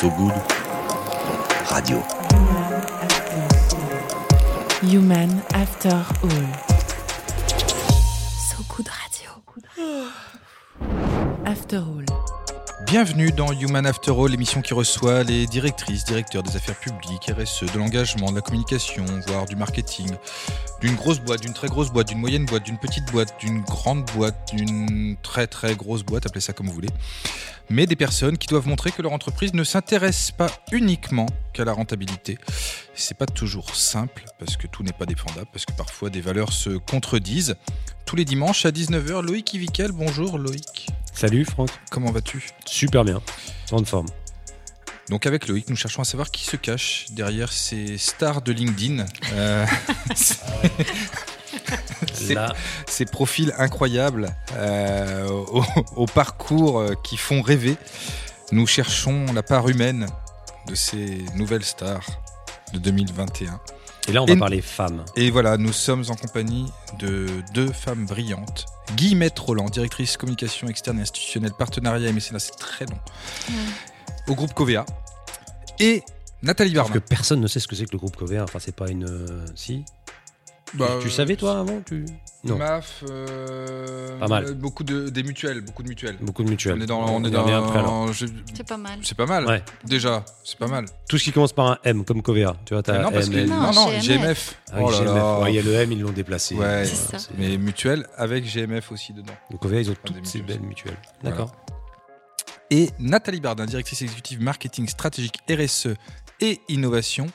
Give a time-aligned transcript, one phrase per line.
[0.00, 0.32] So Good
[1.70, 2.02] Radio.
[4.82, 5.92] Human After
[6.22, 6.48] All.
[8.38, 9.42] So Good Radio.
[11.44, 12.06] After All.
[12.86, 17.70] Bienvenue dans Human After All, l'émission qui reçoit les directrices, directeurs des affaires publiques, RSE,
[17.70, 20.10] de l'engagement, de la communication, voire du marketing,
[20.80, 24.04] d'une grosse boîte, d'une très grosse boîte, d'une moyenne boîte, d'une petite boîte, d'une grande
[24.16, 26.88] boîte, d'une très très grosse boîte, appelez ça comme vous voulez.
[27.68, 31.72] Mais des personnes qui doivent montrer que leur entreprise ne s'intéresse pas uniquement qu'à la
[31.72, 32.38] rentabilité.
[32.94, 36.52] C'est pas toujours simple parce que tout n'est pas défendable, parce que parfois des valeurs
[36.52, 37.56] se contredisent.
[38.06, 40.88] Tous les dimanches à 19h, Loïc Ivikel, bonjour Loïc.
[41.12, 41.70] Salut Franck.
[41.90, 42.48] Comment vas-tu?
[42.64, 43.20] Super bien.
[43.68, 44.06] Grande forme.
[45.08, 49.04] Donc avec Loïc, nous cherchons à savoir qui se cache derrière ces stars de LinkedIn.
[49.32, 49.66] Euh,
[52.86, 55.64] ces, profils incroyables euh, au,
[55.96, 57.76] au parcours euh, qui font rêver.
[58.52, 60.06] Nous cherchons la part humaine
[60.68, 62.06] de ces nouvelles stars
[62.72, 63.60] de 2021.
[64.08, 65.04] et là, on va Et- parler femmes.
[65.16, 66.66] Et voilà, nous sommes en compagnie
[66.98, 68.66] de deux femmes brillantes.
[68.96, 72.98] Guillemette Roland, directrice communication externe et institutionnelle, partenariat et mécénat, c'est très long,
[74.28, 74.84] au groupe Covea.
[75.78, 76.02] Et
[76.42, 77.02] Nathalie Parce Barman.
[77.02, 78.42] que personne ne sait ce que c'est que le groupe Covea.
[78.42, 79.04] Enfin, c'est pas une.
[79.04, 79.84] euh, Si
[80.74, 82.04] Bah, Tu savais toi avant tu...
[82.42, 82.56] Non.
[82.56, 84.54] MAF, euh, Pas mal.
[84.54, 86.16] Beaucoup de, des mutuelles, beaucoup de mutuelles.
[86.22, 86.76] Beaucoup de mutuelles.
[86.78, 88.10] On est dans, on est y dans, revient après, alors.
[88.14, 88.98] je- C'est pas mal.
[89.02, 89.44] c'est pas mal.
[89.46, 89.62] Ouais.
[89.84, 90.86] Déjà, c'est pas mal.
[91.06, 92.56] Tout ce qui commence par un M, comme Covea.
[92.64, 94.54] Tu vois, t'as Mais non, parce M, que, non, non, GMF.
[94.72, 95.06] Ah Oh là GMF.
[95.14, 95.40] là.
[95.40, 96.54] Ouais, Il y a le M, ils l'ont déplacé.
[96.54, 97.28] Ouais, C'est ça.
[97.36, 99.34] mais mutuelle avec GMF aussi dedans.
[99.50, 100.96] Donc Covea, ils ont toutes ces belles mutuelles.
[101.22, 101.52] D'accord.
[102.70, 105.88] Et Nathalie Bardin, directrice exécutive marketing stratégique RSE
[106.40, 107.26] et innovation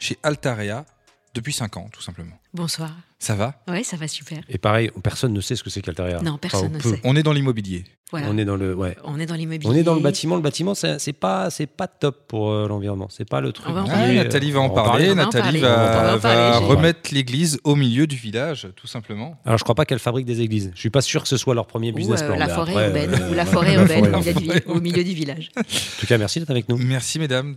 [0.00, 0.84] chez Altarea
[1.32, 2.36] depuis 5 ans, tout simplement.
[2.52, 2.90] Bonsoir.
[3.22, 4.38] Ça va Ouais, ça va super.
[4.48, 6.20] Et pareil, personne ne sait ce que c'est qu'Altaria.
[6.22, 7.00] Non, personne Enfin, ne sait.
[7.04, 7.84] On est dans l'immobilier.
[8.12, 8.26] Voilà.
[8.28, 8.74] On est dans le.
[8.74, 8.96] Ouais.
[9.04, 9.70] On est dans l'immobilier.
[9.70, 10.34] On est dans le bâtiment.
[10.34, 13.06] Le bâtiment, c'est pas, c'est pas top pour euh, l'environnement.
[13.08, 13.68] C'est pas le truc.
[13.68, 14.14] On va en qui parler.
[14.14, 15.14] est, euh, Nathalie va en parler.
[15.14, 19.38] Nathalie va, remettre l'église au milieu du village, tout simplement.
[19.44, 20.72] Alors, je crois pas qu'elle fabrique des églises.
[20.74, 22.36] Je suis pas sûr que ce soit leur premier Ou business euh, plan.
[22.36, 23.22] la forêt après, urbaine.
[23.22, 25.50] euh, ou la ouais, forêt la urbaine au milieu du vi- au milieu du village.
[25.58, 26.78] En tout cas, merci d'être avec nous.
[26.78, 27.54] Merci mesdames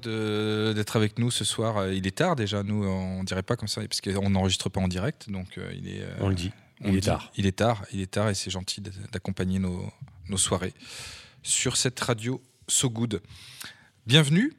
[0.76, 1.78] d'être avec nous ce soir.
[1.78, 4.82] Euh, Il est tard déjà, nous on dirait pas comme ça parce qu'on n'enregistre pas
[4.82, 6.02] en direct, donc euh, il est.
[6.02, 6.52] euh, On le dit.
[6.82, 7.08] on Il est dit.
[7.08, 7.32] tard.
[7.38, 8.82] Il est tard, il est tard et c'est gentil
[9.12, 9.90] d'accompagner nos,
[10.30, 10.74] nos soirées
[11.44, 13.22] sur cette radio So Good.
[14.08, 14.54] Bienvenue.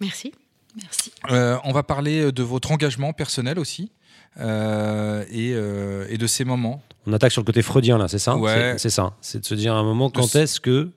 [0.00, 0.32] Merci.
[0.76, 1.12] Merci.
[1.30, 3.90] Euh, on va parler de votre engagement personnel aussi
[4.38, 6.82] euh, et, euh, et de ces moments.
[7.06, 8.36] On attaque sur le côté freudien là, c'est ça?
[8.36, 8.74] Ouais.
[8.78, 9.16] C'est- ça.
[9.20, 10.90] C'est de se dire à un moment quand est-ce que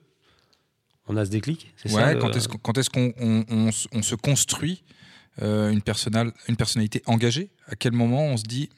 [1.06, 1.72] on a ce déclic?
[1.76, 4.82] C'est ça, Ouais, le- quand est-ce qu'on on- on on se construit
[5.42, 7.50] euh, une, personnal- une personnalité engagée?
[7.66, 8.68] À quel moment on se dit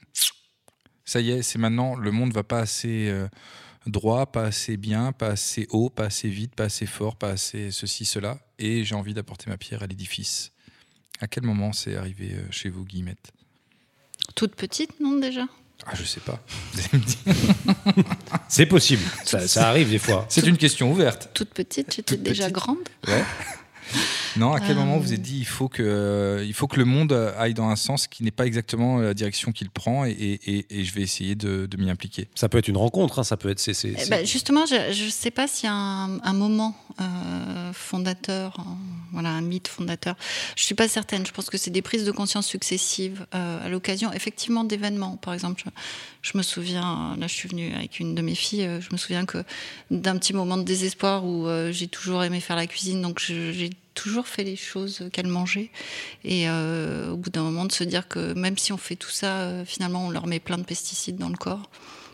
[1.12, 3.28] ça y est, c'est maintenant, le monde va pas assez euh,
[3.86, 7.70] droit, pas assez bien, pas assez haut, pas assez vite, pas assez fort, pas assez
[7.70, 10.52] ceci, cela, et j'ai envie d'apporter ma pierre à l'édifice.
[11.20, 13.30] À quel moment c'est arrivé euh, chez vous, Guillemette?
[14.34, 15.44] Toute petite, non, déjà?
[15.84, 16.42] Ah, je sais pas.
[16.72, 18.04] Vous allez me dire.
[18.48, 19.02] C'est possible.
[19.26, 20.24] ça, ça arrive des fois.
[20.30, 21.28] C'est une question ouverte.
[21.34, 22.54] Toute petite, j'étais déjà petite.
[22.54, 22.88] grande.
[23.06, 23.22] Ouais.
[24.36, 24.80] Non, à quel Euh.
[24.80, 27.52] moment vous vous êtes dit il faut que euh, il faut que le monde aille
[27.54, 30.84] dans un sens qui n'est pas exactement la direction qu'il prend et, et- et- et
[30.84, 32.28] je vais essayer de, de m'y impliquer?
[32.34, 33.18] Ça peut être une rencontre.
[33.18, 33.60] hein, ça peut être.
[33.60, 37.72] c'est- Eh ben, justement, je ne sais pas s'il y a un, un moment euh,
[37.72, 38.76] fondateur, un-
[39.12, 40.14] voilà, un mythe fondateur.
[40.56, 41.26] Je suis pas certaine.
[41.26, 45.16] Je pense que c'est des prises de conscience successives euh, à l'occasion, effectivement, d'événements.
[45.16, 45.70] Par exemple, je,
[46.30, 48.64] je me souviens, là, je suis venue avec une de mes filles.
[48.66, 49.38] euh, Je me souviens que
[49.90, 53.70] d'un petit moment de désespoir où euh, j'ai toujours aimé faire la cuisine, donc j'ai
[53.94, 55.70] toujours fait les choses qu'elle mangeait.
[56.24, 59.10] Et euh, au bout d'un moment, de se dire que même si on fait tout
[59.10, 61.70] ça, euh, finalement, on leur met plein de pesticides dans le corre.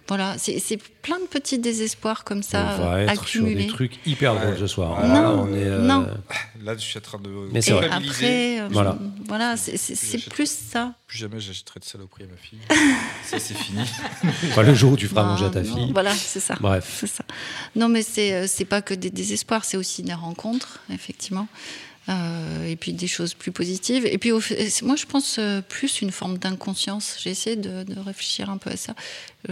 [0.09, 4.35] Voilà, c'est plein de petits désespoirs comme ça on va être sur des trucs hyper
[4.35, 4.41] Ouais.
[4.41, 5.07] drôles ce soir.
[5.07, 6.07] Non, Là, on est, euh, non.
[6.65, 7.89] Là, je suis en train de Mais c'est vrai.
[7.91, 8.97] après, euh, Voilà.
[9.27, 10.95] voilà, c'est- plus ça.
[11.07, 12.59] Plus jamais j'achèterai de saloperie à ma fille.
[13.25, 13.81] ça, c'est fini.
[14.51, 15.93] Enfin, le jour où tu feras Non, manger à ta non, fille.
[15.93, 16.57] Voilà, c'est ça.
[16.61, 16.97] Bref.
[17.01, 17.25] C'est ça.
[17.77, 21.49] Non, mais c'est euh, c'est pas que des désespoirs, c'est aussi des rencontres, effectivement.
[22.09, 24.07] Euh, et puis des choses plus positives.
[24.07, 27.17] Et puis, au fait- c'est- moi, je pense euh, plus une forme d'inconscience.
[27.21, 28.95] J'ai essayé de, de réfléchir un peu à ça.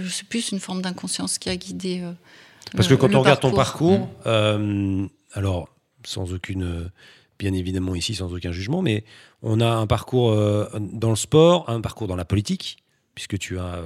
[0.08, 2.00] C'est plus une forme d'inconscience qui a guidé.
[2.02, 2.12] euh,
[2.74, 5.68] Parce le- que quand le on regarde ton parcours, euh, alors
[6.04, 6.90] sans aucune,
[7.38, 9.04] bien évidemment ici sans aucun jugement, mais
[9.42, 12.78] on a un parcours euh, dans le sport, un parcours dans la politique,
[13.14, 13.82] puisque tu as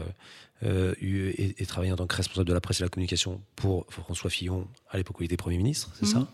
[1.01, 3.41] eu et, et travaillé en tant que responsable de la presse et de la communication
[3.57, 6.13] pour François Fillon à l'époque où il était Premier ministre, c'est Mhm.
[6.13, 6.29] ça?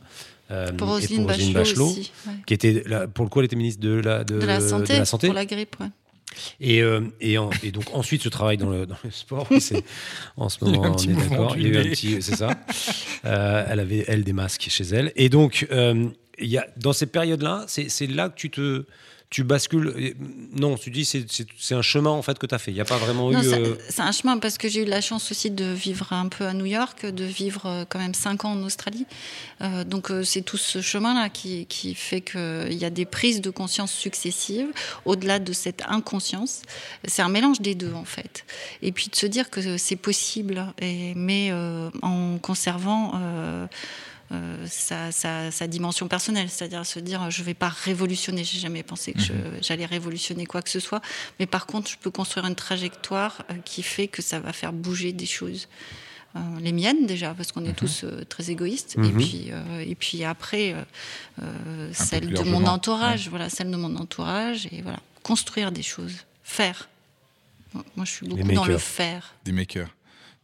[0.50, 2.12] Euh, Pour et Roselyne Roselyne Bachelot, aussi.
[2.26, 2.32] ouais.
[2.46, 4.92] qui était là, pour le coup elle était ministre de la, de, De la santé,
[4.94, 5.26] de la santé.
[5.26, 5.86] pour la grippe, ouais.
[6.60, 9.82] Et, euh, et, en- et donc ensuite ce travail dans le, dans le sport, c'est
[10.36, 11.56] en ce moment on est d'accord.
[11.56, 12.50] Il y a eu un petit, c'est ça.
[13.24, 15.12] Euh, elle avait elle des masques chez elle.
[15.16, 15.66] Et donc
[16.38, 18.84] il y a, dans ces périodes-là, c'est c'est là que tu te
[19.28, 20.14] tu bascules.
[20.52, 22.70] Non, tu dis c'est un chemin en fait que tu as fait.
[22.70, 23.44] Il n'y a pas vraiment Non, eu.
[23.44, 26.28] c'est- euh, c'est un chemin parce que j'ai eu la chance aussi de vivre un
[26.28, 29.04] peu à New York, de vivre euh, quand même cinq ans en Australie.
[29.62, 33.50] Euh, donc c'est tout ce chemin-là qui, qui fait qu'il y a des prises de
[33.50, 34.68] conscience successives
[35.04, 36.62] au-delà de cette inconscience.
[37.04, 38.44] C'est un mélange des deux en fait.
[38.80, 43.12] Et puis de se dire que c'est possible, et, mais euh, en conservant...
[44.32, 48.82] euh, sa, sa- sa dimension personnelle, c'est-à-dire se dire je vais pas révolutionner, j'ai jamais
[48.82, 49.32] pensé que je-
[49.62, 51.00] j'allais révolutionner quoi que ce soit,
[51.38, 54.72] mais par contre je peux construire une trajectoire euh, qui fait que ça va faire
[54.72, 55.68] bouger des choses.
[56.34, 59.16] Euh, les miennes déjà, parce qu'on est tous euh, très égoïstes, et, Mhm.
[59.16, 60.74] puis, euh, et puis après
[61.92, 66.88] celle de mon entourage, voilà, celle de mon entourage, et voilà, construire des choses, faire.
[67.94, 68.80] Moi je suis beaucoup dans le makers.
[68.80, 69.34] faire.
[69.44, 69.88] Des makers.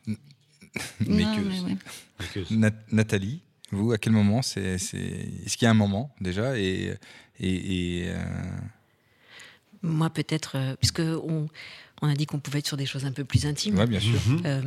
[0.07, 0.17] N-
[1.07, 2.71] Non, ouais.
[2.91, 3.41] Nathalie,
[3.73, 4.99] vous, à quel moment c'est, c'est...
[5.45, 6.95] Est-ce qu'il y a un moment déjà et,
[7.41, 8.17] et, et, euh,
[9.83, 11.49] Moi, peut-être, euh, puisque on,
[12.03, 13.79] on a dit qu'on pouvait être sur des choses un peu plus intimes.
[13.79, 14.19] ouais, bien sûr.
[14.45, 14.61] Euh,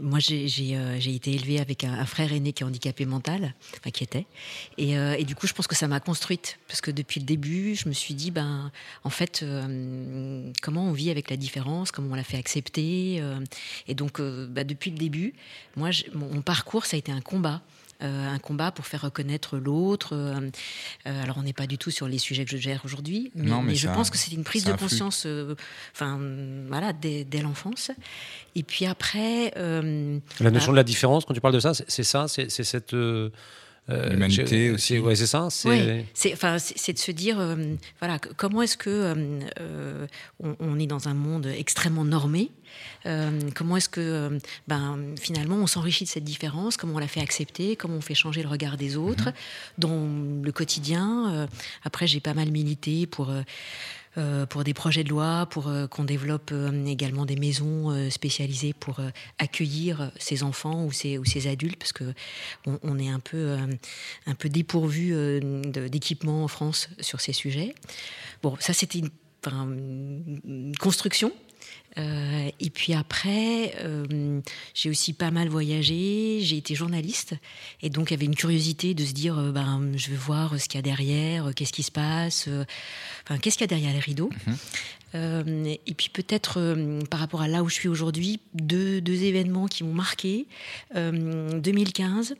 [0.00, 3.06] moi, j'ai j'ai, euh, j'ai été élevée avec un, un frère aîné qui est handicapé
[3.06, 4.26] mental, enfin qui était,
[4.78, 7.26] et, euh, et du coup, je pense que ça m'a construite parce que depuis le
[7.26, 8.70] début, je me suis dit, ben,
[9.04, 13.40] en fait, euh, comment on vit avec la différence, comment on la fait accepter, euh,
[13.88, 15.32] et donc, euh, bah, depuis le début,
[15.76, 17.62] moi, mon parcours, ça a été un combat.
[18.02, 20.14] Euh, un combat pour faire reconnaître l'autre.
[20.14, 20.50] euh,
[21.06, 23.50] euh, alors, on n'est pas du tout sur les sujets que je gère aujourd'hui, mais,
[23.50, 25.54] Non, mais mais je pense que c'est une prise de conscience, euh,
[25.94, 26.18] enfin,
[26.68, 27.90] voilà, dès, dès l'enfance.
[28.54, 32.02] Et puis après, euh, La notion de la différence, quand tu parles de ça, c'est
[32.04, 32.94] ça, c'est cette.
[32.94, 33.30] euh,
[33.88, 34.98] L'humanité aussi.
[35.00, 35.48] Ouais, c'est ça.
[35.50, 37.56] C'est Ouais, enfin de se dire euh,
[37.98, 40.06] voilà comment est-ce que euh, euh,
[40.42, 42.61] on, on est dans un monde extrêmement normé euh,
[43.54, 44.38] comment est-ce que euh,
[44.68, 46.76] ben finalement on s'enrichit de cette différence?
[46.76, 47.76] Comment on la fait accepter?
[47.76, 49.30] Comment on fait changer le regard des autres
[49.78, 50.08] dans
[50.42, 51.32] le quotidien?
[51.32, 51.46] Euh,
[51.84, 53.42] après j'ai pas mal milité pour euh,
[54.18, 58.10] euh, pour des projets de loi, pour euh, qu'on développe euh, également des maisons euh,
[58.10, 59.08] spécialisées pour euh,
[59.38, 62.12] accueillir ces enfants ou ces, ou ces adultes, parce que
[62.66, 63.66] on, on est un peu, euh,
[64.26, 67.74] un peu dépourvu euh, d'équipements en France sur ces sujets.
[68.42, 71.32] Bon, ça c'était une construction.
[71.98, 74.40] Euh, et puis après, euh,
[74.74, 77.34] j'ai aussi pas mal voyagé, j'ai été journaliste,
[77.82, 80.58] et donc il y avait une curiosité de se dire, euh, ben, je veux voir
[80.58, 82.48] ce qu'il y a derrière, qu'est-ce qui se passe,
[83.24, 84.30] enfin, qu'est-ce qu'il y a derrière les rideaux.
[85.14, 86.76] Euh, et puis peut-être
[87.10, 90.46] par rapport à là où je suis aujourd'hui, deux, deux événements qui m'ont marqué.
[90.96, 92.34] Euh, 2015,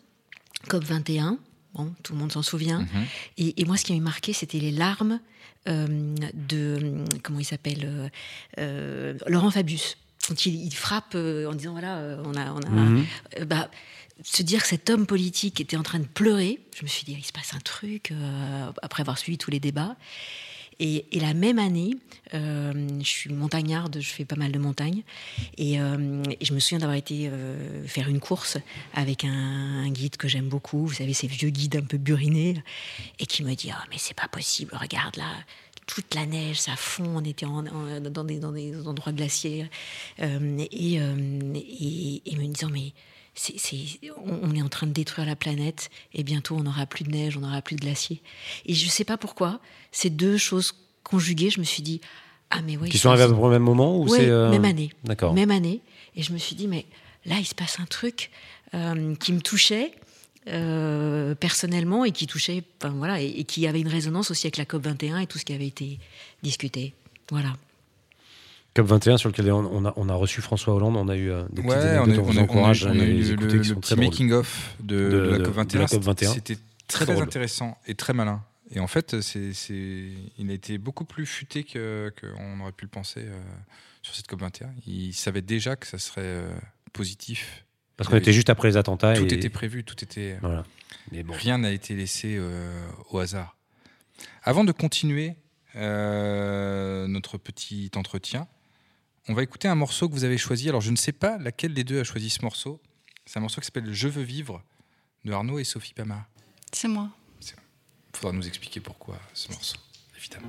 [0.69, 1.39] COP 21,
[1.75, 2.87] bon, tout le monde s'en souvient.
[3.39, 5.21] Et, et moi, ce qui m'a marqué, c'était les larmes
[5.69, 5.87] euh,
[6.35, 8.09] de comment il s'appelle euh,
[8.59, 9.97] euh, Laurent Fabius.
[10.27, 13.05] Quand il, il frappe euh, en disant voilà, on a, on a Mhm.
[13.47, 13.71] bah,
[14.23, 17.15] se dire que cet homme politique était en train de pleurer, je me suis dit
[17.19, 18.13] il se passe un truc
[18.83, 19.97] après avoir suivi tous les débats.
[20.85, 21.95] Et, la même année,
[22.35, 25.05] euh, je suis montagnarde, je fais pas mal de montagnes,
[25.57, 28.59] et, euh, je me souviens d'avoir été euh, faire une course
[28.93, 32.65] avec un, guide que j'aime beaucoup, vous savez, ces vieux guides un peu burinés,
[33.21, 35.31] et qui me dit Ah, mais c'est pas possible, regarde là,
[35.87, 39.69] toute la neige, ça fond, on était dans, des, endroits glaciaires,
[40.19, 42.93] et, et me disant Mais
[44.27, 47.11] on, on est en train de détruire la planète et bientôt on n'aura plus de
[47.11, 48.21] neige, on n'aura plus de glaciers.
[48.67, 49.61] Et je sais pas pourquoi,
[49.91, 52.01] ces deux choses conjuguées, je me suis dit
[52.51, 52.91] ah mais oui.
[52.91, 54.91] Qui sont arrivés à peu près au même moment ou Ouais, c'est euh, même année.
[55.05, 55.33] D'accord.
[55.33, 55.81] Même année.
[56.17, 56.85] Et je me suis dit mais
[57.25, 58.31] là il se passe un truc
[58.75, 59.93] euh, qui me touchait.
[60.49, 64.57] euh, personnellement et qui touchait, enfin voilà, et, et qui avait une résonance aussi avec
[64.57, 65.99] la COP 21 et tout ce qui avait été
[66.43, 66.95] discuté.
[67.31, 67.53] Voilà.
[68.75, 71.43] COP 21 sur lequel on, a, on a reçu François Hollande, on a eu euh,
[71.51, 73.37] des petites Ouais, a, on on on a encourage eu- à on a eu les
[73.37, 73.37] le,
[73.77, 75.67] petit making-of de, De- de la de- COP21.
[75.75, 76.33] de la COP21.
[76.35, 78.43] C'était Très intéressant et très malin.
[78.75, 79.53] Et en fait, c'est,
[80.39, 83.39] il a été beaucoup plus futé que, qu'on aurait pu le penser euh,
[84.03, 84.69] sur cette COP21.
[84.87, 86.51] Il savait déjà que ça serait euh,
[86.95, 87.65] positif.
[87.99, 89.15] Parce qu'on était juste après les attentats.
[89.15, 90.39] Tout et- était prévu, tout était.
[90.41, 90.65] Voilà.
[91.13, 91.35] Mais bon.
[91.35, 92.41] Rien n'a été laissé
[93.11, 93.57] au hasard.
[94.43, 95.35] Avant de continuer
[95.75, 98.47] notre petit entretien,
[99.29, 100.69] on va écouter un morceau que vous avez choisi.
[100.69, 102.81] Alors, je ne sais pas laquelle des deux a choisi ce morceau.
[103.25, 104.63] C'est un morceau qui s'appelle Je veux vivre
[105.25, 106.27] de Arnaud et Sophie Pama.
[106.73, 107.11] C'est moi.
[108.15, 109.79] Il faudra nous expliquer pourquoi ce morceau,
[110.19, 110.49] évidemment.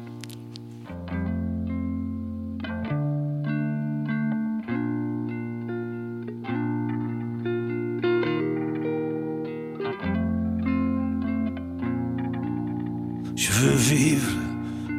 [13.35, 14.31] Je veux vivre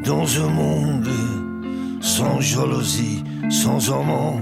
[0.04, 1.11] dans un monde
[2.00, 4.41] sans jalousie, sans amant,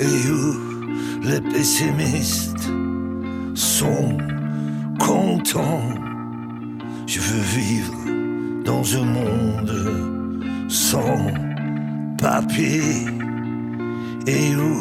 [0.00, 0.74] et où
[1.22, 2.68] les pessimistes
[3.54, 4.18] sont
[4.98, 5.88] contents.
[7.06, 7.94] Je veux vivre
[8.64, 11.30] dans un monde sans
[12.18, 12.82] papier
[14.26, 14.74] et où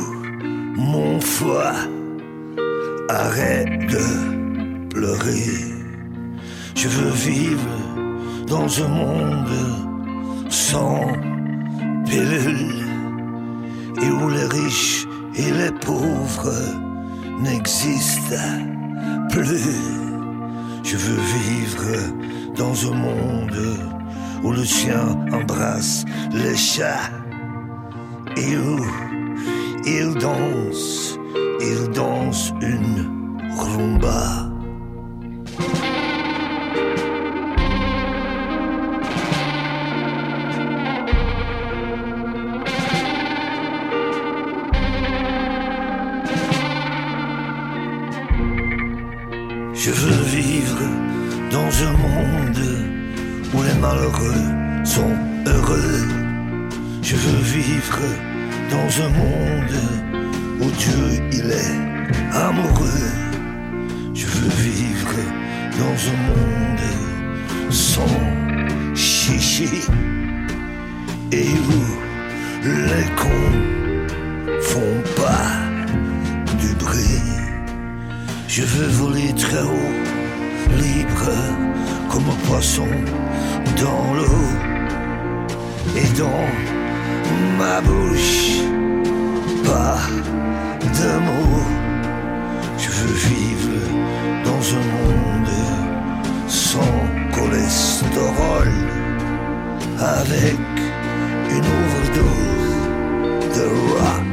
[0.76, 1.74] mon foie
[3.10, 5.74] arrête de pleurer.
[6.76, 7.70] Je veux vivre
[8.48, 9.50] dans un monde
[10.50, 11.02] sans
[12.06, 12.83] pilule
[14.04, 15.06] et où les riches
[15.36, 16.60] et les pauvres
[17.42, 18.60] n'existent
[19.30, 19.78] plus.
[20.84, 21.94] Je veux vivre
[22.56, 23.78] dans un monde
[24.44, 27.10] où le chien embrasse les chats
[28.36, 28.86] et où
[29.86, 31.18] il danse,
[31.62, 33.10] il danse une
[33.58, 34.43] rumba.
[49.86, 50.80] Je veux vivre
[51.52, 52.66] dans un monde
[53.54, 55.14] où les malheureux sont
[55.46, 56.08] heureux.
[57.02, 58.00] Je veux vivre
[58.72, 59.80] dans un monde
[60.62, 63.12] où Dieu il est amoureux.
[64.14, 65.18] Je veux vivre
[65.78, 69.82] dans un monde sans chichi
[71.34, 71.82] et où
[72.64, 77.43] les cons font pas du bruit.
[78.56, 79.94] Je veux voler très haut,
[80.78, 81.32] libre
[82.12, 82.88] comme un poisson
[83.82, 84.46] dans l'eau
[85.96, 86.46] et dans
[87.58, 88.60] ma bouche.
[89.64, 89.98] Pas
[91.00, 91.66] de mots.
[92.78, 93.76] Je veux vivre
[94.46, 95.58] dans un monde
[96.48, 97.00] sans
[97.34, 98.72] cholestérol,
[99.98, 100.60] avec
[101.50, 103.66] une overdose de
[103.98, 104.33] rock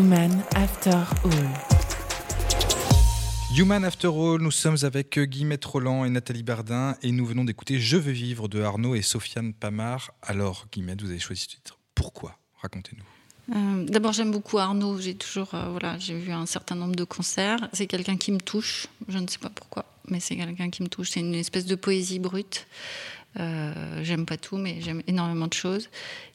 [0.00, 1.30] Human After All.
[3.54, 7.78] Human After All, nous sommes avec Guillemette Roland et Nathalie Bardin et nous venons d'écouter
[7.78, 10.12] Je veux vivre de Arnaud et Sofiane Pamar.
[10.22, 11.78] Alors Guillemette, vous avez choisi ce titre.
[11.94, 12.38] Pourquoi?
[12.62, 13.54] Racontez-nous.
[13.54, 14.98] Euh, D'abord, j'aime beaucoup Arnaud.
[14.98, 17.68] J'ai toujours, euh, voilà, j'ai vu un certain nombre de concerts.
[17.74, 18.86] C'est quelqu'un qui me touche.
[19.06, 21.10] Je ne sais pas pourquoi, mais c'est quelqu'un qui me touche.
[21.10, 22.66] C'est une espèce de poésie brute.
[23.38, 25.88] Euh, j'aime pas tout, mais j'aime énormément de choses.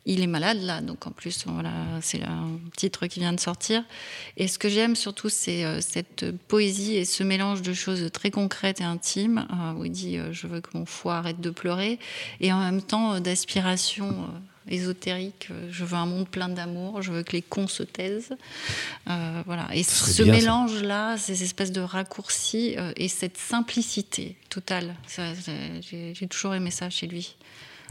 [0.05, 1.71] Il est malade là, donc en plus, voilà,
[2.01, 3.83] c'est un titre qui vient de sortir.
[4.37, 8.29] Et ce que j'aime surtout, c'est euh, cette poésie et ce mélange de choses très
[8.31, 11.49] concrètes et intimes, euh, où il dit euh, Je veux que mon foie arrête de
[11.49, 11.99] pleurer,
[12.39, 14.29] et en même temps d'aspiration.
[14.67, 18.35] Ésotérique, euh, je veux un monde plein d'amour, je veux que les cons se taisent.
[19.09, 19.67] Euh, voilà.
[19.73, 24.95] Et ce mélange-là, ces espèces de raccourcis euh, et cette simplicité totale,
[25.81, 27.35] j'ai toujours aimé ça chez lui.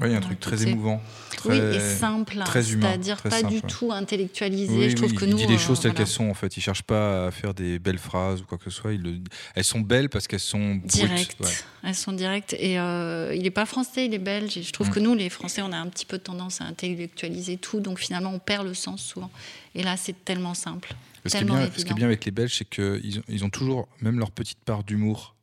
[0.00, 1.00] Oui, il y a un truc très émouvant.
[1.44, 4.72] Oui, très- et simple, hein, très humain, c'est-à-dire pas simple, du tout intellectualisé.
[4.76, 6.04] Oui, je trouve oui, que il nous, dit les euh, choses telles voilà.
[6.04, 6.56] qu'elles sont en fait.
[6.56, 8.92] Il cherche pas à faire des belles phrases ou quoi que ce soit.
[8.92, 9.18] Il le-
[9.54, 10.86] Elles sont belles parce qu'elles sont brutes.
[10.86, 11.36] Direct.
[11.40, 11.50] ouais.
[11.84, 12.54] Elles sont directes.
[12.58, 14.56] Et euh, il n'est pas français, il est belge.
[14.56, 14.92] Et je trouve Mm.
[14.92, 17.78] que nous, les Français, on a un petit peu tendance à intellectualiser tout.
[17.80, 19.30] Donc finalement, on perd le sens souvent.
[19.76, 20.92] Et là, c'est tellement simple.
[21.26, 21.94] Ce qui, est bien, ce qui est évident.
[21.96, 25.34] bien avec les Belges, c'est qu'ils ont, ils ont toujours même leur petite part d'humour,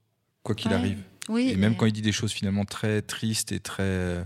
[0.44, 0.78] quoi qu'il Ouais.
[0.78, 1.00] arrive.
[1.30, 4.24] Oui, Et même mais- quand il dit des choses finalement très tristes et très,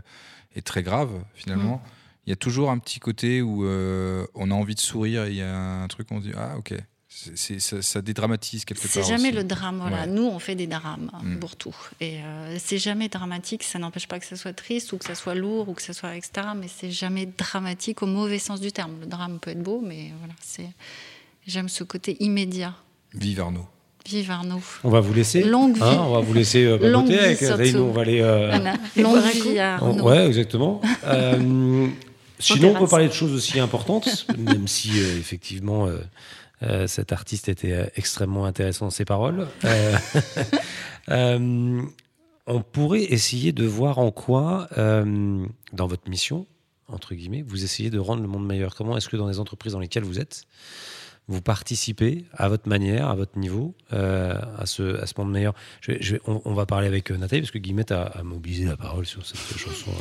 [0.55, 1.89] et très graves, finalement, Mm.
[2.25, 5.29] il y a toujours un petit côté où euh, on a envie de sourire et
[5.31, 6.73] il y a un truc où on se dit Ah, ok.
[7.07, 8.91] C'est- ça, ça dédramatise quelque part.
[8.91, 9.37] C'est jamais aussi.
[9.37, 9.77] le drame.
[9.79, 10.01] Voilà.
[10.01, 10.07] Ouais.
[10.07, 11.37] Nous, on fait des drames Mm.
[11.39, 11.73] pour tout.
[12.01, 13.63] Et euh, c'est jamais dramatique.
[13.63, 15.93] Ça n'empêche pas que ça soit triste ou que ça soit lourd ou que ça
[15.93, 16.47] soit etc.
[16.57, 18.99] Mais c'est jamais dramatique au mauvais sens du terme.
[18.99, 20.67] Le drame peut être beau, mais voilà, c'est.
[21.47, 22.75] J'aime ce côté immédiat.
[23.13, 23.67] Vive Arnaud.
[24.07, 24.61] Vive Arnaud.
[24.83, 25.43] On va vous laisser.
[25.43, 25.81] Longue vie.
[25.83, 27.83] Hein, on va vous laisser euh, Longue vie, avec Zaïnou, surtout.
[27.85, 28.21] On va aller.
[28.21, 28.73] euh, Voilà.
[28.97, 29.49] Longue vie coup.
[29.59, 30.03] à Arnaud.
[30.03, 30.81] ouais, exactement.
[31.05, 31.87] Euh,
[32.39, 35.97] sinon, on peut parler de choses aussi importantes, même si euh, effectivement euh,
[36.63, 39.47] euh, cet artiste était euh, extrêmement intéressant dans ses paroles.
[39.63, 39.95] Euh,
[41.09, 41.81] euh,
[42.47, 46.45] on pourrait essayer de voir en quoi, euh, dans votre mission,
[46.87, 48.75] entre guillemets, vous essayez de rendre le monde meilleur.
[48.75, 50.43] Comment est-ce que dans les entreprises dans lesquelles vous êtes,
[51.27, 55.53] vous participez à votre manière, à votre niveau, euh, à, ce, à ce monde meilleur.
[55.81, 58.65] Je je on, on va parler avec euh, Nathalie, parce que Guillemette a, a mobilisé
[58.65, 59.91] la parole sur cette chanson.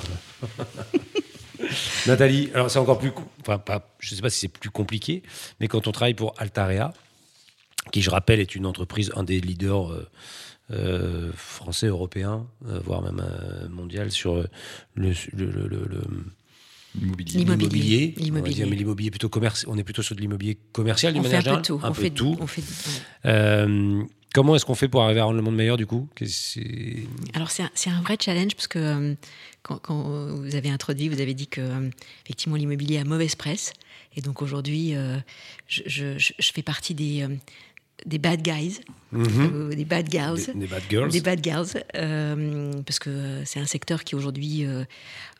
[0.58, 0.64] euh.
[2.06, 3.12] Nathalie, alors c'est encore plus.
[3.40, 5.22] Enfin, pas, je ne sais pas si c'est plus compliqué,
[5.60, 6.92] mais quand on travaille pour Altarea,
[7.92, 10.08] qui, je rappelle, est une entreprise, un des leaders euh,
[10.72, 13.22] euh, français, européens, euh, voire même
[13.70, 14.46] mondial sur le,
[14.94, 16.24] le- le- le- le- Immobilier.
[17.00, 17.38] L'immobilier.
[17.38, 18.14] l'immobilier.
[18.16, 18.54] On va L'immobilier.
[18.54, 19.70] dire, mais l'immobilier plutôt commercial.
[19.72, 21.62] On est plutôt sur de l'immobilier commercial On fait manière générale.
[21.62, 21.80] tout.
[21.82, 22.36] On fait tout.
[22.40, 23.30] On fait, ouais.
[23.30, 26.08] Euh, comment est-ce qu'on fait pour arriver à rendre le monde meilleur du coup?
[27.34, 29.14] Alors c'est un, c'est un vrai challenge parce que euh,
[29.62, 30.02] quand, quand
[30.36, 31.90] vous avez introduit, vous avez dit que euh,
[32.24, 33.72] effectivement l'immobilier a mauvaise presse
[34.16, 35.16] et donc aujourd'hui euh,
[35.66, 37.28] je, je- je- je fais partie des euh,
[38.06, 38.80] des bad guys,
[39.14, 40.40] euh, des bad girls.
[40.46, 41.10] Des, des bad girls.
[41.10, 44.84] Des bad girls, euh, parce que euh, c'est un secteur qui aujourd'hui, euh,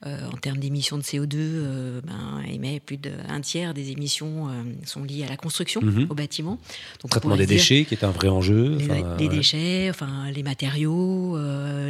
[0.06, 4.48] en termes d'émissions de CO2, euh, ben, émet plus d'un tiers des émissions
[4.84, 6.06] sont liées à la construction, Mhm.
[6.10, 6.52] au bâtiment.
[6.52, 6.60] Donc
[7.04, 8.76] on Traitement des dire déchets, qui est un vrai enjeu.
[8.76, 9.34] Les, Enfin, les ouais.
[9.36, 11.36] déchets, enfin les matériaux,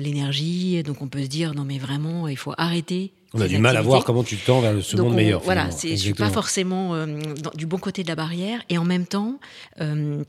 [0.01, 0.83] l'énergie.
[0.83, 3.13] Donc on peut se dire non mais vraiment il faut arrêter.
[3.37, 5.41] On a du mal à voir comment tu tends vers monde on- meilleur.
[5.43, 8.61] Voilà, je suis pas forcément euh, dans- du bon côté de la barrière.
[8.69, 9.41] Et en même temps,
[9.81, 10.23] euh,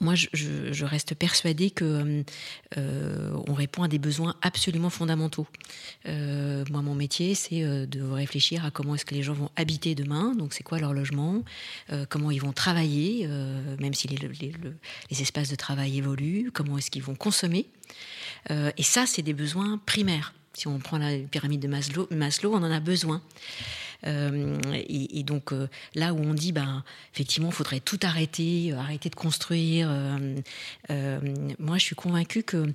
[0.00, 2.22] moi, je, reste persuadée que euh,
[2.78, 5.46] euh, on répond à des besoins absolument fondamentaux.
[6.06, 9.50] Euh, moi, mon métier, c'est euh, de réfléchir à comment est-ce que les gens vont
[9.56, 10.34] habiter demain.
[10.34, 11.42] Donc, c'est quoi leur logement?
[11.92, 14.76] Euh, Comment ils vont travailler, euh, même si les, les- le-
[15.10, 17.66] les espaces de travail évoluent Comment est-ce qu'ils vont consommer?
[18.50, 20.32] Et ça, c'est des besoins primaires.
[20.54, 23.20] Si on prend la pyramide de Maslow, Maslow on en a besoin.
[24.06, 28.78] Euh, et, donc euh, là où on dit, ben, effectivement, il faudrait tout arrêter, euh,
[28.78, 29.88] arrêter de construire.
[31.58, 32.72] moi, je suis convaincue que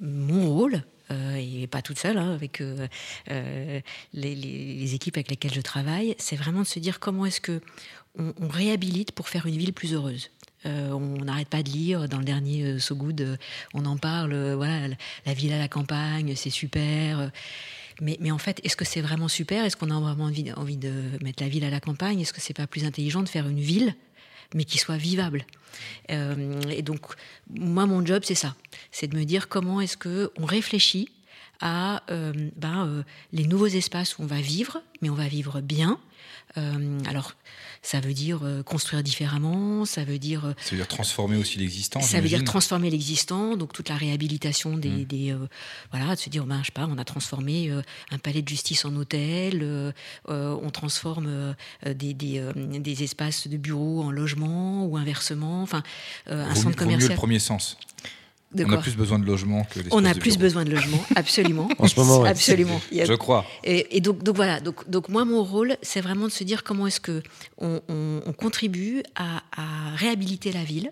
[0.00, 2.62] mon rôle, et pas toute seule, hein, avec
[4.12, 7.60] les, équipes avec lesquelles je travaille, c'est vraiment de se dire comment est-ce que
[8.18, 10.30] on, réhabilite pour faire une ville plus heureuse.
[10.64, 13.38] On n'arrête pas de lire dans le dernier euh, So Good,
[13.72, 14.88] on en parle, voilà,
[15.24, 17.30] la ville à la campagne, c'est super.
[18.00, 19.64] Mais, en fait, est-ce que c'est vraiment super?
[19.64, 22.20] Est-ce qu'on a vraiment envie, envie de mettre la ville à la campagne?
[22.20, 23.94] Est-ce que c'est pas plus intelligent de faire une ville,
[24.54, 25.46] mais qui soit vivable?
[26.10, 27.00] Euh, Et donc,
[27.54, 28.54] moi, mon job, c'est ça.
[28.90, 31.08] C'est de me dire comment est-ce que on réfléchit
[31.60, 35.60] à euh, ben, euh, les nouveaux espaces où on va vivre, mais on va vivre
[35.60, 35.98] bien.
[36.56, 37.32] Euh, alors,
[37.82, 41.58] ça veut dire euh, construire différemment, ça veut dire euh, Ça veut dire transformer aussi
[41.58, 42.00] l'existant.
[42.00, 45.46] ça veut dire transformer l'existant, donc toute la réhabilitation des, des, euh,
[45.92, 47.70] voilà, de se dire, ben, je sais pas, on a transformé
[48.10, 49.92] un palais de justice en hôtel, euh,
[50.28, 55.82] on transforme des, des, des espaces de bureaux en logement ou inversement, enfin
[56.26, 57.10] un Vaut mieux- centre vaut mieux commercial.
[57.12, 57.76] le premier sens.
[58.54, 60.38] De on quoi a plus besoin de logement que l'espace On a plus bureau.
[60.38, 61.68] besoin de logement, absolument.
[61.78, 62.28] En ce moment, ouais.
[62.28, 62.80] absolument.
[62.92, 63.44] Je crois.
[63.64, 66.62] et, et donc, donc voilà, donc, donc moi mon rôle, c'est vraiment de se dire
[66.62, 67.22] comment est-ce que
[67.58, 70.90] on, on- on contribue à, à réhabiliter la ville,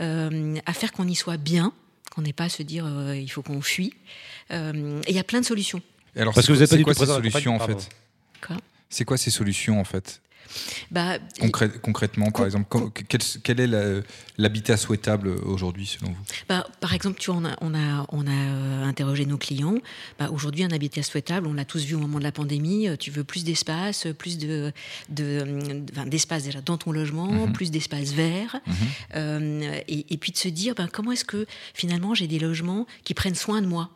[0.00, 1.72] euh, à faire qu'on y soit bien,
[2.14, 3.94] qu'on n'ait pas à se dire euh, il faut qu'on fuit.
[4.50, 5.80] Euh, et il y a plein de solutions.
[6.14, 7.22] Et alors, Parce c'est que vous quoi- êtes pas du quoi tout ces présent à
[7.24, 7.88] la solutions en fait
[8.46, 8.56] Quoi?
[8.90, 10.20] C'est quoi ces solutions en fait
[10.90, 14.02] bah, Concrè- Concrètement, par exemple, com- quel, quel est
[14.38, 16.22] l'habitat souhaitable aujourd'hui selon vous?
[16.48, 19.76] Bah, par exemple, tu vois, on a, on a, on a euh, interrogé nos clients.
[20.18, 22.88] Bah, Aujourd'hui, un habitat souhaitable, on l'a tous vu au moment de la pandémie.
[22.88, 24.72] euh, Tu veux plus d'espace, plus de,
[25.08, 27.52] de, euh, enfin, d'espace déjà dans ton logement, Mhm.
[27.52, 28.56] plus d'espace vert.
[29.14, 32.86] Euh, et, et puis de se dire, bah, comment est-ce que finalement j'ai des logements
[33.04, 33.90] qui prennent soin de moi?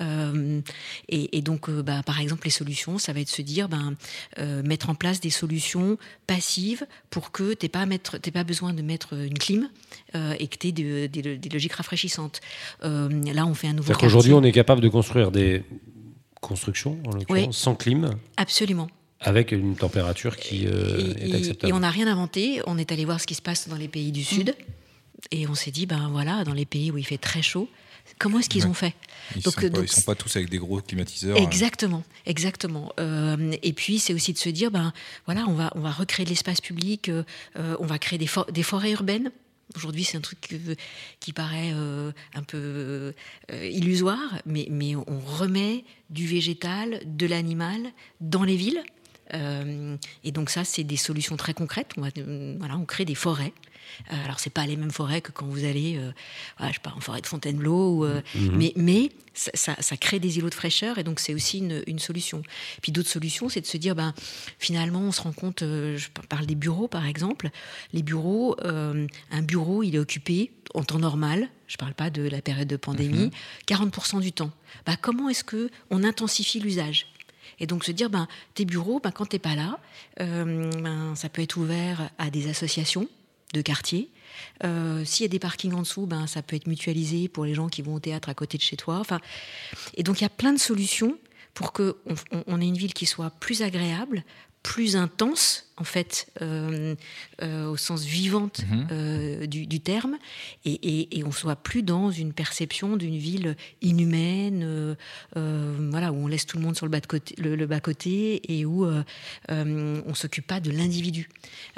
[0.00, 0.60] Euh,
[1.08, 3.68] et, et donc, euh, bah, par exemple, les solutions, ça va être de se dire,
[3.68, 3.94] ben,
[4.38, 9.14] euh, mettre en place des solutions passives pour que tu n'aies pas, besoin de mettre
[9.14, 9.68] une clim
[10.14, 12.40] euh, et que tu aies des, logiques rafraîchissantes.
[12.82, 14.32] Là, on fait un nouveau quartier.
[14.32, 15.62] on est capable de construire des
[16.40, 17.52] constructions, en l'occurrence, Oui.
[17.52, 18.88] sans clim, Absolument.
[19.20, 21.70] avec une température qui et, est acceptable.
[21.70, 22.60] et on n'a rien inventé.
[22.66, 24.54] On est allé voir ce qui se passe dans les pays du Sud.
[25.30, 27.68] Et on s'est dit, ben voilà, dans les pays où il fait très chaud,
[28.18, 28.70] comment est-ce qu'ils Ouais.
[28.70, 28.94] ont fait
[29.36, 31.36] Ils Donc, sont sont pas tous avec des gros climatiseurs.
[31.36, 31.42] hein.
[31.42, 32.92] Exactement, exactement.
[33.00, 34.92] Euh, et puis c'est aussi de se dire, ben
[35.26, 37.24] voilà, on va on va recréer de l'espace public, euh,
[37.56, 39.30] euh, on va créer des, for- des forêts urbaines.
[39.76, 40.38] Aujourd'hui, c'est un truc
[41.20, 43.12] qui paraît euh, un peu
[43.50, 47.80] euh, illusoire, mais, mais on remet du végétal, de l'animal
[48.20, 48.82] dans les villes.
[49.32, 51.92] Euh, et donc ça, c'est des solutions très concrètes.
[51.96, 53.54] On, va, euh, voilà, on crée des forêts.
[54.12, 56.10] Euh, alors c'est pas les mêmes forêts que quand vous allez, euh,
[56.60, 58.20] je sais pas, en forêt de Fontainebleau, ou, euh,
[58.52, 61.82] mais, mais ça, ça- ça crée des îlots de fraîcheur et donc c'est aussi une,
[61.86, 62.42] une solution.
[62.82, 64.14] Puis d'autres solutions, c'est de se dire, ben
[64.58, 67.50] finalement, on se rend compte, je parle des bureaux par exemple,
[67.92, 71.48] les bureaux, euh, un bureau, il est occupé en temps normal.
[71.66, 73.30] Je parle pas de la période de pandémie,
[73.66, 74.50] 40% du temps.
[74.86, 77.06] Bah, comment est-ce que on intensifie l'usage?
[77.60, 79.78] Et donc se dire, ben, tes bureaux, ben, quand tu n'es pas là,
[80.20, 83.08] euh, ben, ça peut être ouvert à des associations
[83.54, 84.10] de quartier.
[84.64, 87.54] Euh, S'il y a des parkings en dessous, ben, ça peut être mutualisé pour les
[87.54, 88.98] gens qui vont au théâtre à côté de chez toi.
[88.98, 89.20] Enfin,
[89.94, 91.16] et donc il y a plein de solutions
[91.54, 94.24] pour qu'on on, on ait une ville qui soit plus agréable,
[94.64, 96.94] plus intense, en fait, euh,
[97.42, 98.86] euh, au sens vivante Mhm.
[98.90, 100.16] euh, du, du terme,
[100.64, 104.96] et, et, et on soit plus dans une perception d'une ville inhumaine,
[105.36, 107.80] voilà, où on laisse tout le monde sur le bas de côté, le, le bas
[107.80, 108.86] côté, et où
[109.50, 111.28] on s'occupe pas de l'individu.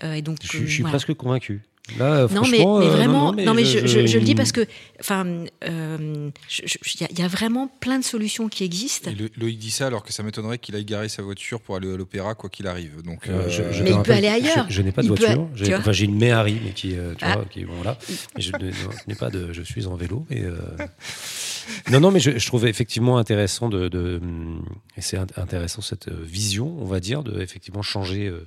[0.02, 0.96] Et donc, Je, je suis voilà.
[0.96, 1.62] presque convaincu.
[1.98, 4.36] Là, Non mais, euh, vraiment, non, non, mais, je- je, je- je le dis je-
[4.36, 4.66] parce que,
[4.98, 5.24] enfin,
[5.64, 9.10] euh, il y, a- il y a vraiment plein de solutions qui existent.
[9.16, 11.92] Le- Loïc dit ça alors que ça m'étonnerait qu'il aille garer sa voiture pour aller
[11.92, 13.02] à l'opéra quoi qu'il arrive.
[13.02, 14.66] Donc, Euh, euh, je- je Mais il peut aller ailleurs.
[14.68, 15.28] Je, je n'ai pas de Il voiture.
[15.42, 17.36] a- J'ai- Enfin, une Méhari, mais qui, euh, tu Ah.
[17.36, 17.96] vois, qui, bon, voilà.
[18.34, 18.50] Mais je,
[19.06, 19.52] n'ai pas de.
[19.52, 20.26] Je suis en vélo.
[20.30, 20.56] Et, euh,
[21.90, 23.88] Non, non, mais je, je trouvais effectivement intéressant de.
[23.88, 24.20] de-
[24.96, 28.44] et c'est int- intéressant cette euh, vision, on va dire, de effectivement changer euh, euh,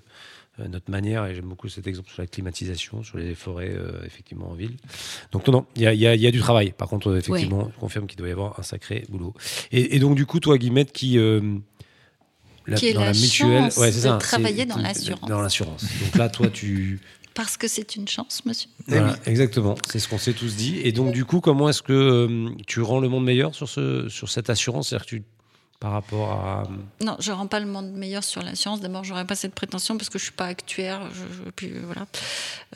[0.67, 1.25] notre manière.
[1.27, 4.75] Et j'aime beaucoup cet exemple sur la climatisation, sur les forêts, euh, effectivement, en ville.
[5.31, 6.73] Donc, non, non, il y a, il y a- il y a du travail.
[6.77, 9.33] Par contre, euh, effectivement, je confirme qu'il doit y avoir un sacré boulot.
[9.71, 11.17] Et, et donc, du coup, toi, Guillemette, qui.
[11.17, 11.41] euh,
[12.67, 15.27] la- Qui ait dans la la mutuelle, chance ouais, c'est ça, travailler dans l'assurance.
[15.29, 15.83] Dans l'assurance.
[16.03, 16.99] Donc là, toi, tu.
[17.33, 18.69] Parce que c'est une chance, monsieur.
[18.87, 19.75] Voilà, exactement.
[19.89, 20.77] C'est ce qu'on s'est tous dit.
[20.83, 24.09] Et donc, du coup, comment est-ce que euh, tu rends le monde meilleur sur, ce,
[24.09, 24.89] sur cette assurance?
[24.89, 25.23] C'est-à-dire que tu,
[25.79, 26.63] par rapport à.
[27.01, 28.81] Non, je rends pas le monde meilleur sur l'assurance.
[28.81, 31.09] D'abord, j'aurais pas cette prétention parce que je suis pas actuaire.
[31.13, 32.05] Je, je- puis, euh, voilà.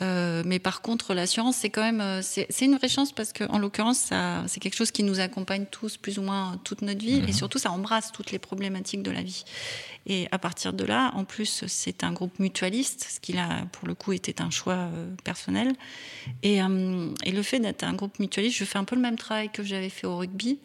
[0.02, 3.44] Euh, mais par contre, l'assurance, c'est quand même, euh, c'est une vraie chance parce que,
[3.50, 4.10] en l'occurrence,
[4.46, 7.58] c'est quelque chose qui nous accompagne tous plus ou moins toute notre vie, et surtout,
[7.58, 9.44] ça embrasse toutes les problématiques de la vie.
[10.06, 13.88] Et à partir de là, en plus, c'est un groupe mutualiste, ce qui là, pour
[13.88, 15.72] le coup, était un choix euh, personnel.
[16.42, 19.16] Et, euh, et le fait d'être un groupe mutualiste, je fais un peu le même
[19.16, 20.58] travail que j'avais fait au rugby,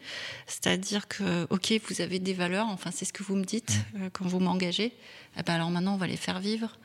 [0.46, 4.10] c'est-à-dire que, ok, vous avez des valeurs, enfin, c'est ce que vous me dites euh,
[4.12, 4.92] quand vous m'engagez.
[5.38, 6.76] Eh ben alors maintenant, on va les faire vivre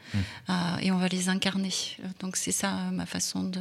[0.52, 1.72] euh, et on va les incarner.
[2.20, 3.60] Donc c'est ça euh, ma façon de-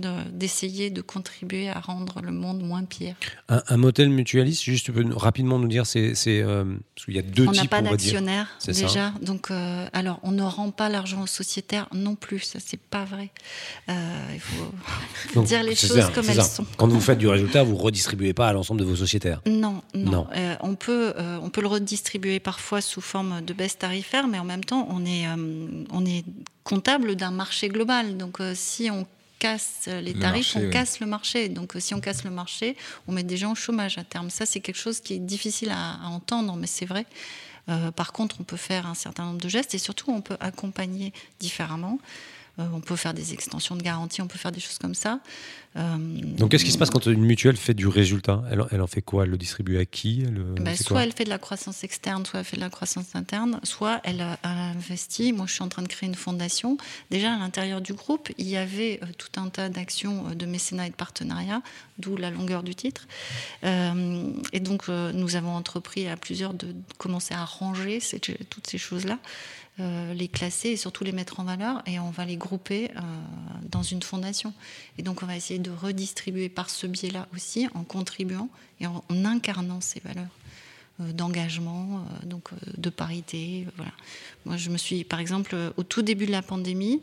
[0.00, 3.14] de- d'essayer de, contribuer à rendre le monde moins pire.
[3.48, 6.12] Un, un motel mutualiste, juste tu peux rapidement nous dire, c'est.
[6.26, 6.64] euh,
[6.96, 8.14] parce qu'il y a deux on types, pas on va dire.
[8.26, 8.86] D'actionnaire C'est ça.
[8.86, 12.80] déjà, donc euh, alors on ne rend pas l'argent aux sociétaires non plus, ça c'est
[12.80, 13.30] pas vrai.
[13.88, 13.92] Euh,
[14.34, 14.72] il faut
[15.34, 16.42] Donc, dire les choses ça, comme elles ça.
[16.42, 16.66] sont.
[16.76, 19.40] Quand vous faites du résultat, vous redistribuez pas à l'ensemble de vos sociétaires.
[19.46, 20.10] Non, non.
[20.10, 20.26] Non.
[20.34, 24.38] Euh, on, peut, euh, on peut le redistribuer parfois sous forme de baisse tarifaire, mais
[24.38, 26.24] en même temps, on est, euh, on est
[26.64, 28.16] comptable d'un marché global.
[28.16, 29.06] Donc, euh, si on
[29.38, 31.48] casse les Le tarifs, marché, on casse le marché.
[31.50, 32.74] Donc, si on casse le marché,
[33.06, 34.30] on met des gens au chômage à terme.
[34.30, 37.04] Ça, c'est quelque chose qui est difficile à, à entendre, mais c'est vrai.
[37.68, 40.36] Euh, par contre, on peut faire un certain nombre de gestes et surtout, on peut
[40.40, 41.98] accompagner différemment.
[42.58, 45.20] Euh, on peut faire des extensions de garantie, on peut faire des choses comme ça.
[45.76, 45.96] Euh,
[46.38, 48.42] Donc, qu'est-ce qui se passe quand une mutuelle fait du résultat?
[48.50, 49.24] Elle, en- elle en fait quoi?
[49.24, 50.24] Elle le distribue à qui?
[50.24, 53.14] Euh, Bah, soit elle fait de la croissance externe, soit elle fait de la croissance
[53.14, 55.34] interne, soit elle a, elle a investi.
[55.34, 56.78] Moi, je suis en train de créer une fondation.
[57.10, 60.90] Déjà, à l'intérieur du groupe, il y avait tout un tas d'actions de mécénat et
[60.90, 61.60] de partenariat,
[61.98, 63.06] d'où la longueur du titre.
[63.64, 68.66] Euh, et donc, euh, nous avons entrepris à plusieurs de commencer à ranger ces- toutes
[68.66, 69.18] ces choses-là,
[69.78, 71.82] euh, les classer et surtout les mettre en valeur.
[71.86, 73.00] Et on va les grouper euh,
[73.70, 74.54] dans une fondation.
[74.98, 78.48] Et donc, on va essayer de redistribuer par ce biais-là aussi, en contribuant
[78.80, 80.24] et en, incarnant ces valeurs
[81.00, 83.66] euh, d'engagement, donc de parité.
[83.76, 83.92] voilà.
[84.46, 87.02] Moi, je me suis, par exemple, au tout début de la pandémie,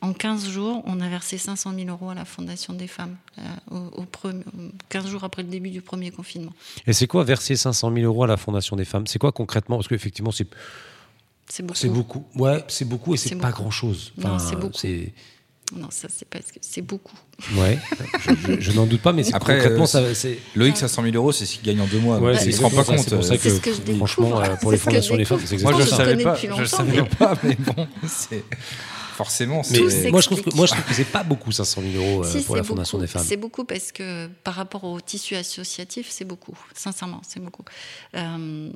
[0.00, 3.16] en 15 jours, on a versé 500 000 euros à la Fondation des femmes,
[3.70, 4.44] au, au premier-
[4.90, 6.52] 15 jours après le début du premier confinement.
[6.86, 9.06] Et c'est quoi verser 500 000 euros à la Fondation des femmes?
[9.08, 9.76] C'est quoi concrètement?
[9.76, 10.46] Parce qu'effectivement, c'est
[11.48, 11.78] C'est beaucoup.
[11.78, 12.24] c'est beaucoup.
[12.36, 13.62] Ouais, c'est beaucoup et c'est pas beaucoup.
[13.62, 14.12] grand-chose.
[14.18, 14.76] Non, c'est beaucoup.
[14.78, 15.12] c'est-
[15.76, 17.16] Non, ça, c'est parce que c'est beaucoup.
[17.56, 17.78] Ouais,
[18.20, 20.38] je, je- je n'en doute pas, mais c'est Après, concrètement, euh, ça, c'est.
[20.54, 22.18] Loïc, 500 000 euros, c'est s'il gagne en deux mois.
[22.18, 23.08] Ouais, il se rend pas exactement ça, compte.
[23.08, 25.16] c'est pour ça euh, que, C'est ce que je franchement, euh, pour les que fondations
[25.16, 26.34] des femmes, c'est Moi, je Je ne le savais pas.
[26.36, 28.44] Je savais mais- pas, mais bon, c'est
[29.18, 29.62] forcément.
[29.72, 32.24] Mais moi, je trouve que, moi, je trouve que c'est pas beaucoup 500 000 euros
[32.24, 33.06] euh, Si, pour la c'est Fondation beaucoup.
[33.06, 33.26] des femmes.
[33.26, 36.56] C'est beaucoup parce que par rapport au tissu associatif, c'est beaucoup.
[36.74, 37.64] Sincèrement, c'est beaucoup.
[38.14, 38.70] Euh,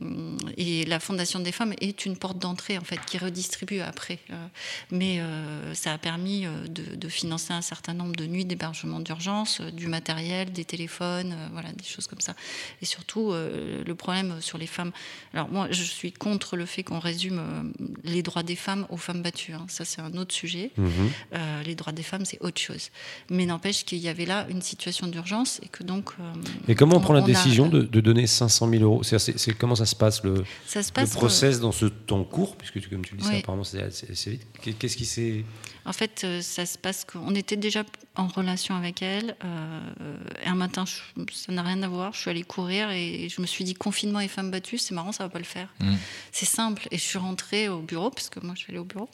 [0.57, 4.19] et la Fondation des femmes est une porte d'entrée en fait qui redistribue après.
[4.31, 4.47] Euh,
[4.91, 9.61] mais euh, ça a permis de, de financer un certain nombre de nuits d'hébergement d'urgence,
[9.61, 12.35] du matériel, des téléphones, euh, voilà, des choses comme ça.
[12.83, 14.91] Et surtout, euh, le problème sur les femmes.
[15.35, 17.73] Alors moi, je suis contre le fait qu'on résume
[18.05, 19.53] les droits des femmes aux femmes battues.
[19.53, 19.67] hein.
[19.69, 20.71] Ça, c'est un autre sujet.
[20.77, 20.89] Mhm.
[21.35, 22.91] Euh, les droits des femmes, c'est autre chose.
[23.31, 26.11] Mais n'empêche qu'il y avait là une situation d'urgence et que donc.
[26.21, 26.23] euh,
[26.69, 29.03] Et comment on prend la décision de, de donner 500 000 euros?
[29.03, 31.13] C'est- Comment ça se passe le, Ça se le passe.
[31.13, 32.57] euh, process dans ce temps court?
[32.57, 34.47] Puisque, tu- comme tu le dis, ça, apparemment, c'est assez, vite.
[34.61, 35.45] Qu'est- Qu'est-ce qui s'est.
[35.85, 37.83] En fait, euh, ça se passe qu'on était déjà
[38.15, 39.35] en relation avec elle.
[39.45, 42.13] euh, et un matin, je- ça n'a rien à voir.
[42.13, 45.11] Je suis allée courir et je me suis dit confinement et femmes battues, c'est marrant,
[45.13, 45.69] ça va pas le faire.
[45.81, 45.95] Mm.
[46.31, 46.87] C'est simple.
[46.93, 49.09] Et je suis rentrée au bureau, parce que moi, je suis allée au bureau.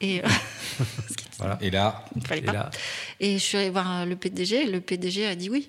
[0.00, 0.28] Et euh,
[1.60, 2.52] Et là, il fallait Et pas.
[2.52, 2.70] là,
[3.20, 4.66] Et je suis allée voir le PDG.
[4.66, 5.68] Le PDG a dit oui.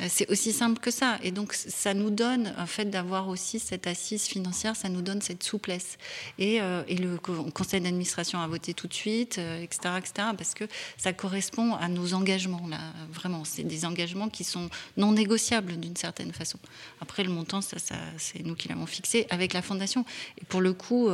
[0.00, 1.18] Euh, C'est aussi simple que ça.
[1.22, 5.20] Et donc, ça nous donne, en fait, d'avoir aussi cette assise financière, ça nous donne
[5.20, 5.98] cette souplesse.
[6.38, 10.54] Et, euh, le co- conseil d'administration a voté tout de suite, euh, etc., etc., parce
[10.54, 10.64] que
[10.96, 12.78] ça correspond à nos engagements, là.
[13.12, 16.58] Vraiment, c'est des engagements qui sont non négociables d'une certaine façon.
[17.00, 20.04] Après, le montant, c'est nous qui l'avons fixé avec la fondation.
[20.40, 21.08] Et pour le coup,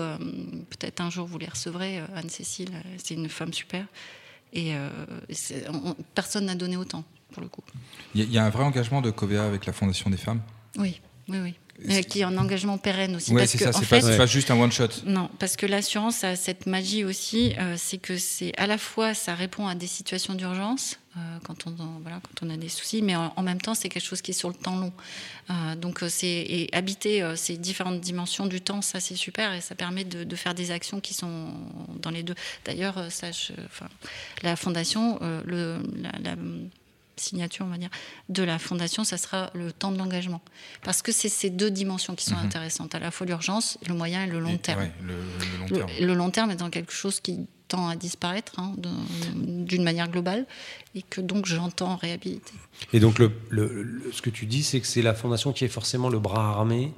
[0.70, 2.70] peut-être un jour vous les recevrez, Anne-Cécile,
[3.02, 3.86] c'est une femme super.
[4.52, 4.88] Et euh,
[5.72, 7.62] on- personne n'a donné autant, pour le coup.
[8.14, 10.40] il y, y a un vrai engagement de Covea avec la Fondation des femmes?
[10.78, 11.54] Oui, oui, oui.
[11.90, 13.34] Euh, qui est un engagement pérenne aussi.
[13.34, 14.88] Parce c'est ça, en c'est pas, pas juste un one-shot.
[15.04, 19.12] Non, parce que l'assurance a cette magie aussi, euh, c'est que c'est à la fois
[19.12, 23.02] ça répond à des situations d'urgence euh, quand on voilà quand on a des soucis,
[23.02, 24.92] mais en, en même temps c'est quelque chose qui est sur le temps long.
[25.50, 29.60] Euh, donc c'est et habiter euh, ces différentes dimensions du temps, ça c'est super et
[29.60, 31.52] ça permet de, de faire des actions qui sont
[32.00, 32.34] dans les deux.
[32.64, 33.88] D'ailleurs, enfin,
[34.42, 36.36] la fondation, euh, le, la, la
[37.20, 37.90] signature, on va dire,
[38.28, 40.40] de la fondation, ça sera le temps de l'engagement.
[40.82, 42.46] Parce que c'est ces deux dimensions qui sont Mhm.
[42.46, 44.80] intéressantes, à la fois l'urgence, le moyen et le long Et- terme.
[44.82, 45.90] ouais, le, le long Le, terme.
[46.06, 48.74] le long terme étant quelque chose qui tend à disparaître hein,
[49.34, 50.46] d'une manière globale
[50.94, 52.52] et que donc j'entends réhabiliter.
[52.92, 55.64] Et donc, le, le- le- ce que tu dis, c'est que c'est la fondation qui
[55.64, 56.92] est forcément le bras armé,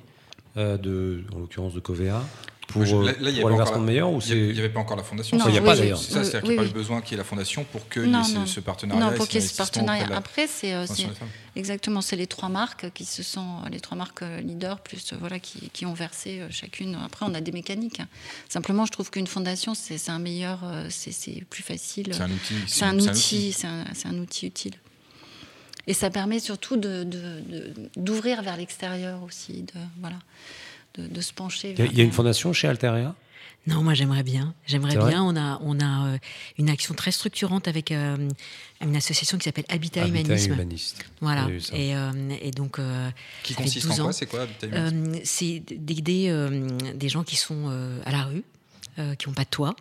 [0.58, 2.22] euh, de, en l'occurrence de Covea,
[2.68, 4.78] pour, Je- euh, là- là, il pour aller vers meilleur ou n'y c'est avait pas
[4.80, 5.36] encore la fondation.
[5.36, 5.78] Non, Ça, il y a oui, pas oui.
[5.80, 5.98] d'ailleurs.
[5.98, 6.70] C'est ça, c'est-à-dire qu'il n'y a pas oui.
[6.70, 8.46] eu besoin qu'il y ait la fondation pour qu'il y ait ce, non.
[8.46, 9.04] ce partenariat.
[9.10, 10.06] Non, pour qu'il y ait ce partenariat.
[10.06, 11.08] de Après, c'est euh, c'est-
[11.56, 15.38] exactement, c'est les trois marques qui se sont, les trois marques euh, leaders, plus voilà,
[15.40, 16.96] qui, qui ont versé chacune.
[17.04, 18.00] Après, on a des mécaniques.
[18.48, 22.12] Simplement, je trouve qu'une fondation, c'est c'est un meilleur, c'est c'est plus facile.
[22.12, 22.54] C'est un outil.
[22.66, 24.74] C'est un outil, c'est un, c'est un outil utile.
[25.86, 30.18] Et ça permet surtout d'ouvrir de, de, d'ouvrir vers l'extérieur aussi, de, voilà,
[30.98, 31.70] de, de se pencher.
[31.70, 33.14] Il y a- vers- il y a une fondation chez Alteria
[33.66, 34.54] Non, moi j'aimerais bien.
[34.66, 35.22] J'aimerais bien.
[35.22, 36.18] On a, on a euh,
[36.58, 38.16] une action très structurante avec euh,
[38.80, 40.52] une association qui s'appelle Habitat, Habitat Humanisme.
[40.54, 41.04] Humaniste.
[41.20, 41.48] Voilà.
[41.72, 43.10] Et, euh, et donc, euh,
[43.42, 44.04] Qui consiste en 12 ans.
[44.04, 45.16] quoi C'est quoi Habitat Humaniste?
[45.16, 48.44] Euh, c'est d'aider euh, des gens qui sont euh, à la rue,
[48.98, 49.76] euh, qui n'ont pas de toit.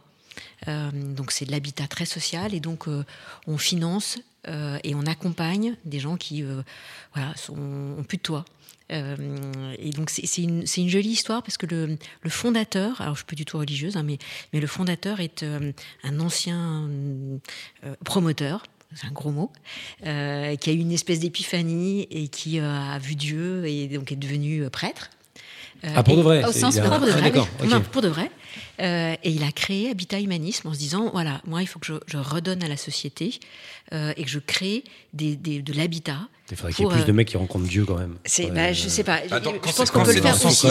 [0.68, 3.04] Euh, donc c'est de l'habitat très social et donc euh,
[3.48, 6.62] on finance euh, et on accompagne des gens qui euh,
[7.14, 7.58] voilà, sont,
[8.00, 8.46] ont plus de toit.
[8.90, 13.16] Euh, et donc c'est une, c'est une jolie histoire parce que le, le fondateur, alors
[13.16, 14.18] je suis pas du tout religieuse, hein, mais,
[14.54, 16.88] mais le fondateur est euh, un ancien
[17.86, 18.64] euh, promoteur,
[18.96, 19.52] c'est un gros mot,
[20.06, 24.14] euh, qui a eu une espèce d'épiphanie et qui euh, a vu Dieu et donc
[24.14, 25.10] est devenu euh, prêtre.
[25.84, 27.48] Euh, Ah, pour et- de vrai au sens pour de Ah, vrai, D'accord,
[27.92, 28.32] pour de vrai.
[28.80, 31.88] Euh, et il a créé Habitat Humanisme en se disant voilà, moi, il faut que
[31.88, 33.40] je, je redonne à la société
[33.94, 36.20] euh, et que je crée des, des- de l'habitat.
[36.52, 38.16] Il faudrait qu'il y ait plus de euh, mecs qui rencontrent Dieu quand même.
[38.24, 39.20] C'est, Ouais, bah, je sais pas.
[39.32, 40.68] Attends, je pense c'est- qu'on quand peut c'est le dans faire ce aussi.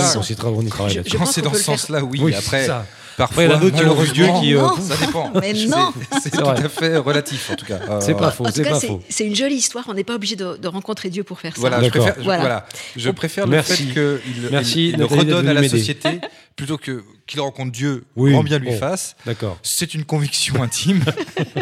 [1.16, 2.20] Quand c'est dans ce sens-là, oui.
[2.22, 2.68] Oui, Après,
[3.16, 5.32] parfois, il y en a d'autres qui Dieu qui, euh, ça dépend.
[5.40, 5.92] Mais C'est- non.
[6.12, 7.80] C'est C'est tout à fait relatif, en tout cas.
[7.90, 9.02] Euh, C'est pas faux, En tout c'est cas, pas c'est, faux.
[9.08, 9.84] c'est une jolie histoire.
[9.88, 11.60] On n'est pas obligé de, de rencontrer Dieu pour faire ça.
[11.60, 12.02] Voilà, je D'accord.
[12.04, 12.40] préfère, je- Voilà.
[12.40, 12.66] voilà.
[12.96, 16.20] Je préfère le fait qu'il redonne à la société
[16.54, 18.78] plutôt que qu'il rencontre Dieu, Oui, grand bien lui bon.
[18.78, 19.16] fasse.
[19.26, 19.58] D'accord.
[19.62, 21.04] C'est une conviction intime.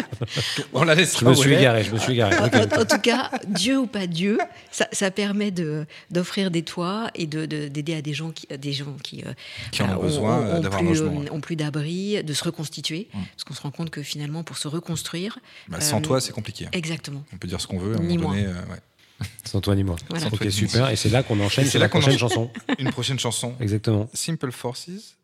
[0.73, 2.37] On la laisse Je me suis égaré, je me suis égaré.
[2.39, 2.55] En, Ok.
[2.55, 4.39] en- en tout cas, Dieu ou pas Dieu,
[4.71, 8.47] ça, ça permet de, d'offrir des toits et de, de- d'aider à des gens qui,
[8.47, 9.33] des gens qui, euh,
[9.73, 11.31] Qui en ont besoin, euh, d'avoir un plus, logement, ouais.
[11.31, 13.09] ont plus d'abri, de se reconstituer.
[13.15, 13.19] Mm.
[13.35, 16.33] Parce qu'on se rend compte que finalement, pour se reconstruire, Bah, sans Euh, toi, c'est
[16.33, 16.69] compliqué.
[16.73, 17.25] exactement.
[17.33, 17.95] On peut dire ce qu'on veut.
[17.95, 18.37] À un Ni moment moi.
[18.39, 18.81] donné, euh, ouais.
[19.45, 19.97] Sans toi ni moi.
[20.11, 20.27] Voilà.
[20.33, 20.91] Ok, super.
[20.91, 22.19] Et c'est là qu'on enchaîne c'est la prochaine enchaîne.
[22.19, 22.51] chanson.
[22.79, 23.55] Une prochaine chanson.
[23.61, 24.11] Exactement.
[24.13, 25.17] Simple Forces,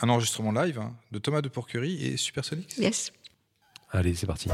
[0.00, 2.76] un enregistrement live hein, de Thomas de Porquerie et Supersonics.
[2.78, 3.12] Yes.
[3.90, 4.48] Allez, c'est parti.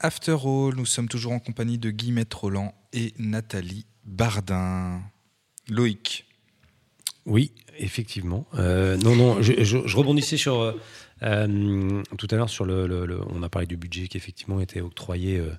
[0.00, 5.00] After All, nous sommes toujours en compagnie de Guillemette Roland et Nathalie Bardin.
[5.68, 6.26] Loïc,
[7.24, 8.46] Oui, effectivement.
[8.54, 10.72] Euh, non, non, je, je- je rebondissais sur euh,
[11.22, 14.60] euh, tout à l'heure sur le, le- le- On a parlé du budget qui effectivement
[14.60, 15.52] était octroyé euh,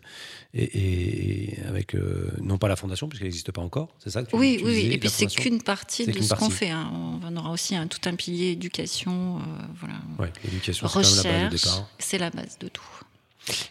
[0.53, 3.95] et, et avec euh, non pas la fondation puisqu'elle n'existe pas encore.
[3.99, 4.93] C'est ça que tu, Oui, tu oui, disais.
[4.93, 6.69] Et puis c'est qu'une partie de qu'une ce qu'on fait.
[6.69, 6.91] hein.
[7.23, 9.41] On aura aussi un, tout un pilier éducation, euh,
[9.79, 9.95] voilà.
[10.19, 11.49] Ouais, c'est la base de recherche.
[11.63, 11.89] départ.
[11.97, 12.83] C'est la base de tout.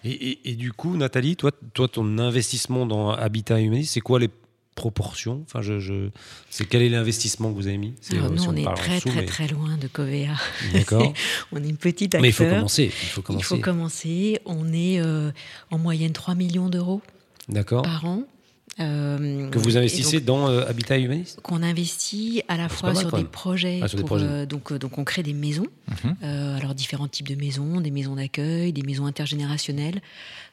[0.05, 4.19] Et, et- et du coup, Nathalie, toi, toi, ton investissement dans Habitat Humaniste, c'est quoi
[4.19, 4.29] les
[4.75, 5.43] proportions?
[5.47, 6.09] Enfin, je, je...
[6.51, 7.95] c'est quel est l'investissement que vous avez mis?
[8.11, 10.35] Alors euh, nous, si on est très dessous, très mais- très loin de Covea.
[10.73, 11.13] D'accord.
[11.53, 12.23] on est une petite acteur.
[12.23, 12.85] mais il faut commencer.
[12.85, 13.45] Il faut Il commencer.
[13.47, 14.39] faut commencer.
[14.47, 15.31] On est euh,
[15.71, 17.01] en moyenne 3 millions d'euros
[17.83, 18.25] par an.
[18.81, 21.41] Euh, Que vous investissez donc, dans euh, Habitat Humaniste?
[21.43, 24.25] qu'on investit à la fois mal, sur des projets, Ah, sur des pour, projets.
[24.27, 25.67] euh, donc, donc on crée des maisons,
[26.05, 26.17] Mhm.
[26.23, 30.01] euh, alors différents types de maisons, des maisons d'accueil, des maisons intergénérationnelles,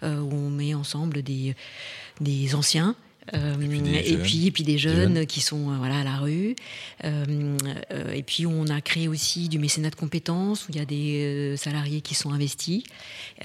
[0.04, 1.56] euh, où on met ensemble des,
[2.20, 2.96] des anciens.
[3.34, 4.22] Euh, puis et, jeunes.
[4.22, 5.26] puis, et puis des jeunes, jeunes.
[5.26, 6.56] qui sont euh, voilà, à la rue.
[7.04, 7.58] Euh,
[7.92, 10.86] euh, et puis on a créé aussi du mécénat de compétences, où il y a
[10.86, 12.84] des euh, salariés qui sont investis.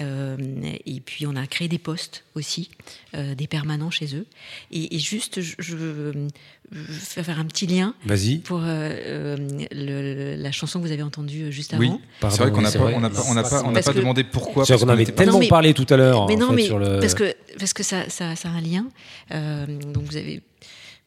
[0.01, 0.37] Euh,
[0.85, 2.71] et puis on a créé des postes aussi,
[3.13, 4.25] euh, des permanents chez eux.
[4.71, 6.27] Et, et juste, je,
[6.71, 8.39] faire un petit lien Vas-y.
[8.39, 9.37] pour euh, euh,
[9.71, 11.87] le- la chanson que vous avez entendue euh, juste oui,
[12.21, 12.29] avant.
[12.31, 13.93] c'est vrai qu'on n'a pas, on n'a pas, on n'a pas, on n'a Parce pas
[13.93, 14.65] demandé pourquoi.
[14.65, 16.27] Parce qu'on avait tellement Non, mais- parlé tout à l'heure.
[16.27, 16.99] Mais en non, fait, mais sur le...
[16.99, 18.85] parce que parce que ça, ça, ça a un lien.
[19.31, 20.41] Euh, donc vous avez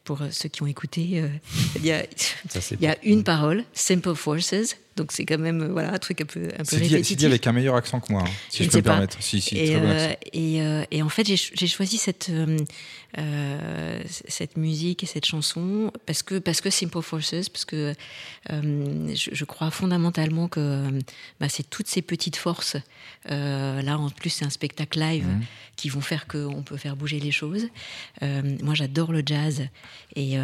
[0.03, 1.27] pour ceux qui ont écouté, euh,
[1.75, 2.03] il y a
[2.47, 4.75] Ça, y a une parole, Simple Forces.
[4.99, 6.95] Donc c'est quand même euh, voilà un truc un peu un peu C'est dit, c'est
[6.95, 7.17] répétitif.
[7.17, 8.91] dit avec un meilleur accent que moi, hein, si Je je, peux me pas.
[8.91, 9.17] permettre.
[9.21, 10.15] Si, si, et, très bon accent.
[10.33, 12.57] et, et en fait, j'ai choisi cette, euh,
[13.17, 17.93] euh, cette musique et cette chanson parce que parce que Simple Forces, parce que
[18.49, 20.83] je, je crois fondamentalement que
[21.39, 22.77] bah, c'est toutes ces petites forces.
[23.25, 25.43] là, en plus, c'est un spectacle live Mhm.
[25.75, 27.65] qui vont faire qu'on peut faire bouger les choses.
[28.21, 29.63] Moi, j'adore le jazz
[30.15, 30.35] et,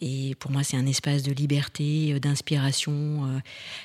[0.00, 3.42] et pour moi, c'est un espace de liberté, d'inspiration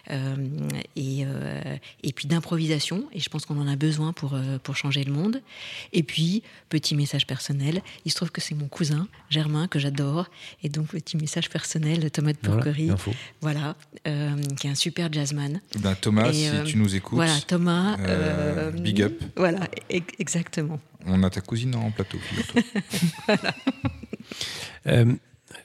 [0.10, 3.06] et, euh, et puis d'improvisation.
[3.14, 5.42] Et je pense qu'on en a besoin pour, euh, pour changer le monde.
[5.94, 10.28] Et puis, petit message personnel, il se trouve que c'est mon cousin Germain que j'adore.
[10.64, 12.92] Et donc, petit message personnel de Tomate Voilà, Porquerie,
[13.42, 13.76] voilà,
[14.08, 15.62] euh, qui est un super jazzman.
[15.80, 17.98] Ben, Thomas, et, si euh, tu nous écoutes, Voilà, Thomas.
[18.00, 19.22] euh, big up.
[19.36, 20.80] Voilà, e- exactement.
[21.06, 22.18] on a ta cousine en plateau.
[24.88, 25.14] Euh,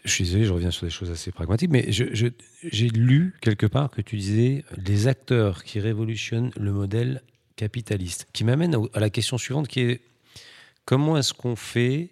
[0.04, 3.90] je suis désolé, je reviens sur des choses assez pragmatiques, mais j'ai lu quelque part
[3.90, 7.22] que tu disais les acteurs qui révolutionnent le modèle
[7.56, 10.00] capitaliste, qui m'amène à la question suivante qui est
[10.84, 12.10] comment est-ce qu'on fait,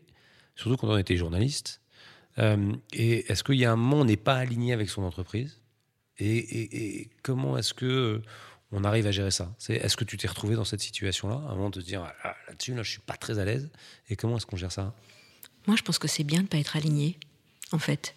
[0.56, 1.80] surtout quand on était journaliste,
[2.38, 5.02] euh, et est-ce qu'il y a un moment où on n'est pas aligné avec son
[5.02, 5.58] entreprise?
[6.18, 8.22] Et, comment est-ce que euh,
[8.70, 9.54] on arrive à gérer ça?
[9.68, 12.82] Est-ce que tu t'es retrouvé dans cette situation-là, moment de te dire Ah, là-dessus, là,
[12.82, 13.70] je suis pas très à l'aise,
[14.08, 14.94] et comment est-ce qu'on gère ça?
[15.66, 17.18] Moi, je pense que c'est bien de ne pas être aligné,
[17.74, 18.14] en fait.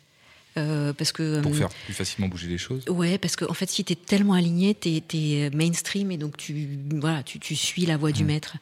[0.57, 2.85] Euh, parce que, Pour euh, faire plus facilement bouger les choses.
[2.87, 6.37] Ouais, parce que en fait, si tu es tellement aligné, tu es, mainstream et donc
[6.37, 8.55] tu, voilà, tu, tu suis la voie du maître.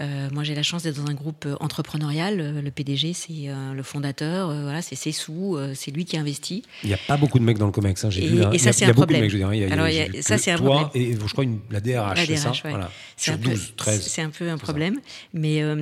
[0.00, 2.40] Euh, moi, j'ai la chance d'être dans un groupe euh, entrepreneurial.
[2.40, 6.06] Euh, Le PDG, c'est euh, le fondateur, euh, voilà, c'est ses sous, euh, c'est lui
[6.06, 6.62] qui investit.
[6.82, 8.06] Il n'y a pas beaucoup de mecs dans le COMEX.
[8.06, 8.50] Hein, j'ai Et- vu, hein.
[8.50, 9.20] et Il y ça, a- c'est il y a un beaucoup de problème.
[9.24, 9.52] mecs, je veux dire.
[9.52, 10.90] Il y a- il y a- Alors, ça, c'est un toi problème.
[11.08, 12.56] Et je crois une, la DRH, La c'est ça ouais.
[12.70, 12.90] voilà.
[13.18, 14.00] Sur un peu- 12, 13.
[14.08, 14.98] C'est un peu un problème.
[15.34, 15.74] Mais, euh,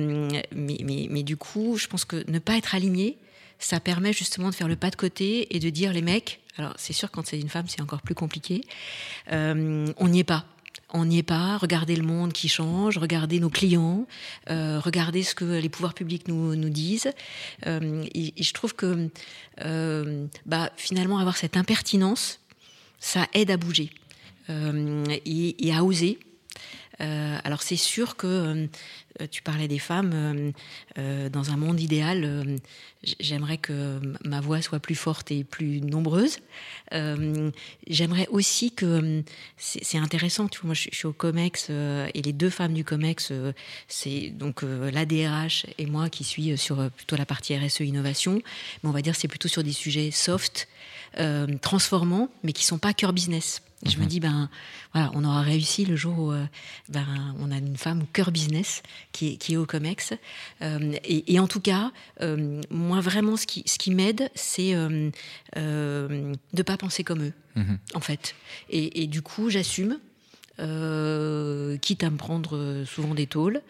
[0.53, 3.15] mais, mais, mais du coup, je pense que ne pas être aligné,
[3.63, 6.73] ça permet justement de faire le pas de côté et de dire les mecs, alors
[6.77, 8.61] c'est sûr quand c'est une femme c'est encore plus compliqué,
[9.31, 10.45] euh, on n'y est pas.
[10.95, 11.57] On n'y est pas.
[11.57, 14.05] Regardez le monde qui change, regardez nos clients,
[14.51, 17.11] euh, regardez ce que les pouvoirs publics nous, disent.
[17.65, 19.09] Euh, et, je trouve que
[20.45, 22.41] bah, finalement avoir cette impertinence,
[22.99, 23.89] ça aide à bouger
[24.49, 26.19] et à oser.
[27.03, 28.27] Euh, alors c'est sûr que
[29.21, 30.51] euh, tu parlais des femmes euh,
[30.97, 32.23] euh, dans un monde idéal.
[32.23, 32.57] euh,
[33.19, 36.37] J'aimerais que ma voix soit plus forte et plus nombreuse.
[36.93, 37.51] Euh,
[37.87, 39.21] J'aimerais aussi que euh,
[39.57, 40.47] c'est intéressant.
[40.47, 43.51] Tu moi je, suis- au Comex euh, et les deux femmes du Comex, euh,
[43.89, 47.81] c'est donc euh, la DRH et moi qui suis sur euh, plutôt la partie RSE
[47.81, 48.35] innovation.
[48.83, 50.69] Mais on va dire c'est plutôt sur des sujets soft,
[51.19, 53.61] euh, transformants, mais qui sont pas cœur business.
[53.85, 54.49] Et Je me dis, ben,
[54.93, 56.45] voilà, on aura réussi le jour où euh,
[56.89, 57.05] ben,
[57.39, 58.81] on a une femme cœur business
[59.11, 60.13] qui est, qui est au COMEX.
[60.61, 64.73] Euh, et, et en tout cas, euh, moi, vraiment, ce qui, ce qui m'aide, c'est
[64.73, 65.09] euh,
[65.57, 67.77] euh, de ne pas penser comme eux, Mhm.
[67.93, 68.35] en fait.
[68.69, 69.99] Et, et du coup, j'assume.
[70.59, 73.61] euh, quitte à me prendre souvent des tôles,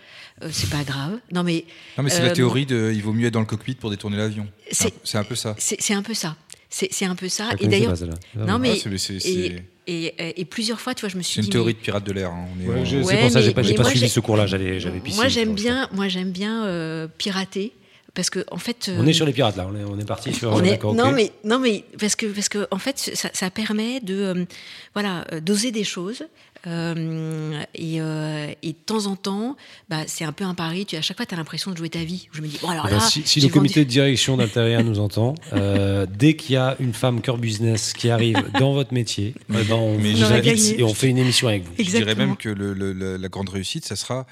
[0.41, 1.17] euh, c'est pas grave.
[1.31, 1.65] Non mais
[1.97, 4.17] Non, mais c'est la théorie de il vaut mieux être dans le cockpit pour détourner
[4.17, 4.47] l'avion.
[4.71, 5.55] C'est un- C'est- c'est un peu ça.
[5.59, 6.35] c'est c'est un peu ça.
[6.69, 7.51] C'est c'est un peu ça.
[7.59, 7.93] Et d'ailleurs,
[8.35, 11.21] non mais Ah, c'est- c'est- et, c'est- et, et plusieurs fois, tu vois, je me
[11.21, 12.29] suis C'est une dit, théorie mais- de pirate de l'air.
[12.31, 12.45] hein.
[12.59, 14.47] Ouais, Ouais, c'est pour ça que j'ai pas, pas suivi ce cours-là.
[14.47, 15.17] J'avais, j'avais pissé.
[15.17, 17.73] Moi j'aime bien, moi j'aime bien euh, pirater
[18.13, 18.87] parce que en fait.
[18.87, 19.01] l'instant.
[19.03, 19.67] On euh, est sur les pirates là.
[19.71, 20.51] On est, on est parti sur.
[20.51, 23.99] on est- non mais non mais parce que parce que en fait ça, ça permet
[23.99, 24.45] de euh,
[24.93, 26.23] voilà euh, d'oser des choses
[26.67, 29.55] euh, et, euh, et de temps en temps
[29.89, 30.85] bah, c'est un peu un pari.
[30.85, 32.27] Tu à chaque fois tu as l'impression de jouer ta vie.
[32.31, 34.99] Je me dis bon alors Eh ben, si le comité vendu- de direction d'Altaria nous
[34.99, 39.33] entend, euh, dès qu'il y a une femme cœur business qui arrive dans votre métier,
[39.49, 41.71] eh ben, on vous invite et on fait une émission avec vous.
[41.77, 42.73] Je dirais même que le-
[43.17, 44.25] la grande réussite, ça sera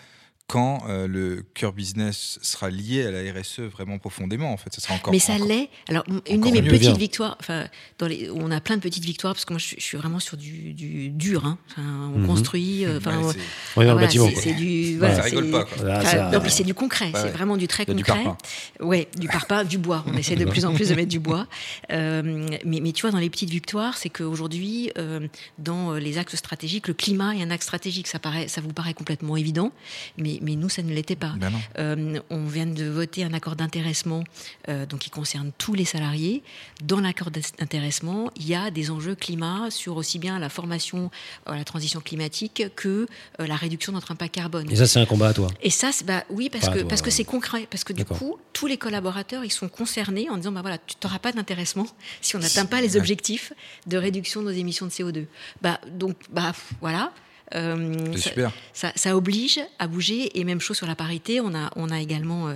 [0.47, 4.51] quand euh, le cœur business sera lié à la RSE vraiment profondément.
[4.51, 5.13] En fait, ça sera encore.
[5.13, 5.69] mais ça l'est.
[5.87, 6.93] Alors, une de mes petites Bien.
[6.93, 7.67] victoires, enfin,
[7.99, 9.97] dans les, on a plein de petites victoires parce que moi, je, suis- je suis
[9.97, 11.45] vraiment sur du, du dur.
[11.45, 11.57] hein.
[11.71, 12.27] Enfin, on Mhm.
[12.27, 12.85] construit.
[12.85, 14.29] euh, Enfin, Ouais, on- le voilà, bâtiment.
[14.35, 14.97] c'est- du.
[14.97, 15.63] Voilà, ça rigole pas.
[15.65, 15.83] Quoi.
[15.85, 17.31] Là, Enfin, ça- non, puis c'est du concret, Ouais, c'est ouais.
[17.31, 18.13] vraiment du très du concret.
[18.23, 18.37] parpaing.
[18.81, 20.03] ouais, du parpaing, du bois.
[20.07, 21.47] On essaie de plus en plus de mettre du bois.
[21.91, 22.21] Euh,
[22.65, 25.27] mais, mais tu vois, dans les petites victoires, c'est qu'aujourd'hui, euh,
[25.57, 28.07] dans les axes stratégiques, le climat est un axe stratégique.
[28.07, 29.71] Ça, paraît, ça vous paraît complètement évident,
[30.17, 31.33] mais, mais nous, ça ne l'était pas.
[31.37, 31.51] Ben.
[31.77, 34.23] Euh, on vient de voter un accord d'intéressement
[34.69, 36.43] euh, donc qui concerne tous les salariés.
[36.83, 41.11] Dans l'accord d'intéressement, il y a des enjeux climat sur aussi bien la formation
[41.45, 43.07] à la transition climatique que
[43.39, 44.71] euh, la réduction de notre impact carbone.
[44.71, 45.47] Et ça, c'est un combat à toi.
[45.61, 47.11] Et ça, bah, oui, parce Pas que, toi, parce que ouais.
[47.11, 47.67] c'est concret.
[47.69, 50.95] Parce que du coup, tous les collaborateurs, ils sont concernés en disant, bah voilà, tu
[51.03, 51.87] n'auras pas d'intéressement
[52.21, 53.53] si on n'atteint pas les objectifs
[53.87, 55.25] de réduction de nos émissions de CO2.
[55.61, 57.11] Bah, donc, bah, voilà.
[57.55, 58.51] Euh, C'est ça- super.
[58.73, 61.41] ça, ça oblige à bouger et même chose sur la parité.
[61.41, 62.55] On a, on a également euh,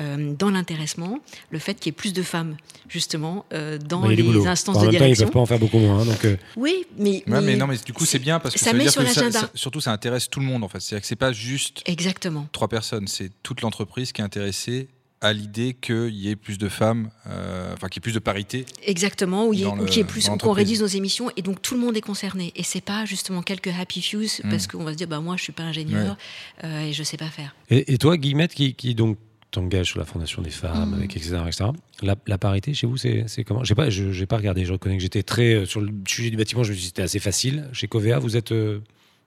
[0.00, 1.18] euh, dans l'intéressement
[1.50, 2.56] le fait qu'il y ait plus de femmes
[2.88, 5.24] justement euh, dans Bah, les instances en de même temps, ils direction.
[5.26, 6.00] peuvent pas en faire beaucoup moins.
[6.00, 8.60] hein, donc, euh, Oui, mais, Ouais, mais non, mais du coup, c'est bien parce que
[8.60, 9.50] ça ça, veut met dire sur l'agenda.
[9.54, 10.80] surtout, ça intéresse tout le monde en fait.
[10.80, 12.48] C'est-à-dire que c'est pas juste exactement.
[12.52, 14.88] trois personnes, c'est toute l'entreprise qui est intéressée
[15.22, 18.18] à l'idée qu'il y ait plus de femmes, euh, enfin qu'il y ait plus de
[18.18, 18.66] parité.
[18.84, 21.96] Exactement, le- qu'il y ait plus, qu'on réduise nos émissions et donc tout le monde
[21.96, 22.52] est concerné.
[22.54, 24.50] Et c'est pas justement quelques happy few Mm.
[24.50, 26.16] parce qu'on va se dire bah moi je suis pas ingénieur
[26.64, 27.54] euh, et je sais pas faire.
[27.70, 29.16] Et, et toi, Guillemette, qui, qui donc
[29.52, 30.98] t'engage sur la fondation des femmes, Mhm.
[30.98, 31.70] avec etc., etc.
[32.02, 33.64] La, la parité chez vous, c'est c'est comment?
[33.64, 34.66] J'ai pas, je pas regardé.
[34.66, 36.62] Je reconnais que j'étais très euh, sur le sujet du bâtiment.
[36.62, 37.68] Je me suis dit c'était assez facile.
[37.72, 38.80] Chez Covea, vous êtes euh,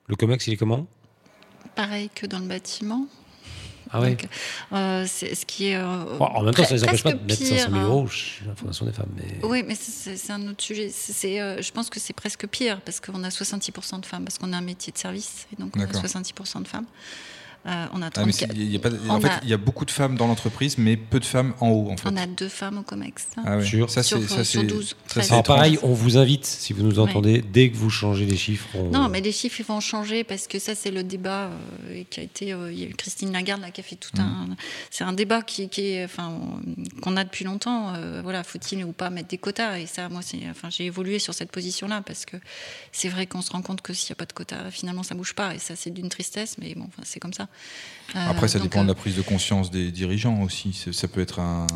[0.08, 0.86] le Comex, il est comment?
[1.76, 3.08] Pareil que dans le bâtiment.
[3.92, 4.10] Ah ouais.
[4.12, 4.28] Donc,
[4.74, 5.76] euh, c'est ce qui est.
[5.78, 8.08] euh, Bon, en même temps, ça les empêche pas de mettre 500 000 pire, euros
[8.08, 9.10] chez la fondation des femmes.
[9.16, 9.40] Mais...
[9.44, 10.90] Oui, mais c'est un autre sujet.
[10.94, 14.38] C'est- euh, je pense que c'est presque pire parce qu'on a 66% de femmes, parce
[14.38, 16.02] qu'on a un métier de service, et donc on a D'accord.
[16.04, 16.86] 70% de femmes.
[17.66, 19.40] Euh, on a Ah, mais 34 c'est- il y a pas, On en fait, a-
[19.44, 21.98] il y a beaucoup de femmes dans l'entreprise, mais peu de femmes en haut en
[21.98, 22.08] fait.
[22.10, 23.28] on a deux femmes au COMEX.
[23.38, 23.44] hein.
[23.46, 23.66] Ah ouais.
[23.66, 25.26] Sur- ça, sur- c'est, ça, sur c'est- 12, ça, 13.
[25.26, 25.58] c'est Alors étrange.
[25.58, 27.10] pareil, on vous invite, si vous nous Ouais.
[27.10, 28.70] entendez, dès que vous changez les chiffres.
[28.76, 31.50] on- Non, mais les chiffres ils vont changer parce que ça c'est le débat
[31.90, 32.54] euh, qui a été.
[32.54, 34.48] euh, Il y a eu Christine Lagarde là, qui a fait tout un.
[34.90, 37.94] C'est un débat qui, qui est, enfin, on- qu'on a depuis longtemps.
[37.94, 39.80] euh, voilà, faut-il ou pas mettre des quotas?
[39.80, 42.38] Et ça, moi, c'est, enfin, j'ai évolué sur cette position-là parce que
[42.94, 45.14] c'est vrai qu'on se rend compte que s'il n'y a pas de quotas, finalement, ça
[45.14, 45.54] bouge pas.
[45.56, 47.49] Et ça, c'est d'une tristesse, mais bon, enfin, c'est comme ça.
[48.16, 50.74] Euh, Après, ça donc, dépend de euh, la prise de conscience des dirigeants aussi.
[50.92, 51.68] Ça peut être un.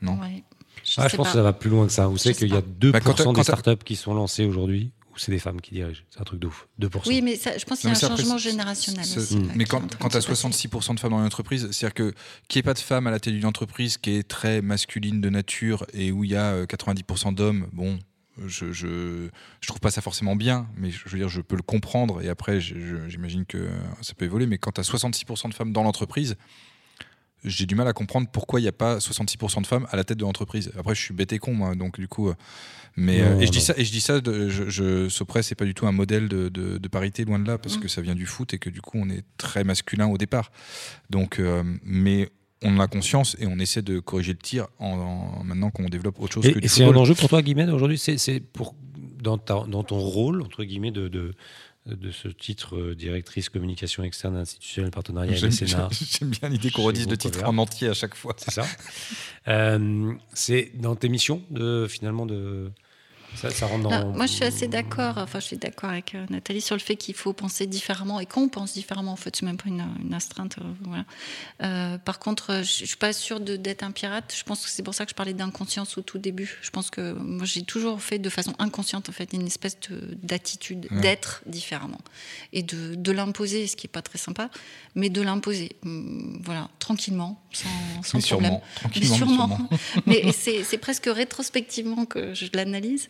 [0.00, 0.42] Non ouais.
[0.84, 1.32] Je, Ah, je pense pas.
[1.32, 2.06] que ça va plus loin que ça.
[2.06, 2.68] Vous savez qu'il y a pas.
[2.80, 6.02] 2% Bah, quand des startups qui sont lancées aujourd'hui où c'est des femmes qui dirigent.
[6.10, 6.66] C'est un truc de ouf.
[6.80, 7.02] 2%.
[7.06, 9.38] Oui, mais ça, je pense qu'il y a un changement générationnel aussi.
[9.54, 10.48] Mais quand, quand de tu as se passer.
[10.48, 12.14] 66% de femmes dans une entreprise, c'est-à-dire que
[12.48, 15.20] qu'il n'y ait pas de femmes à la tête d'une entreprise qui est très masculine
[15.20, 17.98] de nature et où il y a euh, 90% d'hommes, bon,
[18.46, 19.28] je, je,
[19.60, 22.22] je trouve pas ça forcément bien, mais je, je veux dire, je peux le comprendre
[22.22, 23.68] et après, j'imagine que
[24.02, 24.46] ça peut évoluer.
[24.46, 26.36] Mais quand tu as 66% de femmes dans l'entreprise,
[27.44, 30.04] j'ai du mal à comprendre pourquoi il n'y a pas 66% de femmes à la
[30.04, 30.72] tête de l'entreprise.
[30.78, 32.30] Après, je suis bête et con, moi, donc du coup.
[32.30, 32.34] euh,
[32.96, 35.08] Mais, Non, euh, et je dis ça, et je dis ça, de, je,
[35.42, 37.80] c'est pas du tout un modèle de, de, de parité, loin de là, parce Mm.
[37.80, 40.50] que ça vient du foot et que du coup, on est très masculin au départ.
[41.10, 42.30] Donc, euh, mais
[42.64, 44.88] on en a conscience et on essaie de corriger le tir en,
[45.40, 47.42] en- maintenant qu'on développe autre chose Et, que et du c'est un enjeu pour toi,
[47.42, 48.74] Guillemette, aujourd'hui C'est pour
[49.22, 51.32] dans, ta- dans ton rôle, entre guillemets, de, de,
[51.86, 55.88] de ce titre euh, directrice communication externe institutionnelle partenariat et J'aime mécénat.
[56.18, 58.34] j'aime bien l'idée qu'on redise le titre en entier à chaque fois.
[58.38, 58.66] C'est ça.
[59.48, 62.70] Euh, c'est dans tes missions de finalement de
[63.34, 64.12] ça, ça rentre dans.
[64.12, 65.18] Moi, je suis assez d'accord.
[65.18, 68.26] Enfin, je suis d'accord avec euh, Nathalie sur le fait qu'il faut penser différemment et
[68.26, 69.12] qu'on pense différemment.
[69.12, 70.56] En fait, c'est même pas une, une astreinte.
[70.58, 71.04] euh, voilà.
[71.62, 74.34] Euh, par contre, je je suis pas sûre de- d'être un pirate.
[74.36, 76.58] Je pense que c'est pour ça que je parlais d'inconscience au tout début.
[76.62, 80.16] Je pense que moi, j'ai toujours fait de façon inconsciente, en fait, une espèce de-
[80.22, 81.00] d'attitude Ouais.
[81.00, 82.00] d'être différemment
[82.52, 84.50] et de, de l'imposer, ce qui est pas très sympa,
[84.94, 87.68] mais de l'imposer, Hum, voilà, tranquillement, sans,
[88.02, 88.22] sans Mais problème.
[88.22, 89.48] sûrement, Mais tranquillement, mais sûrement.
[89.56, 89.68] sûrement.
[90.06, 93.08] Mais c'est c'est presque rétrospectivement que je l'analyse.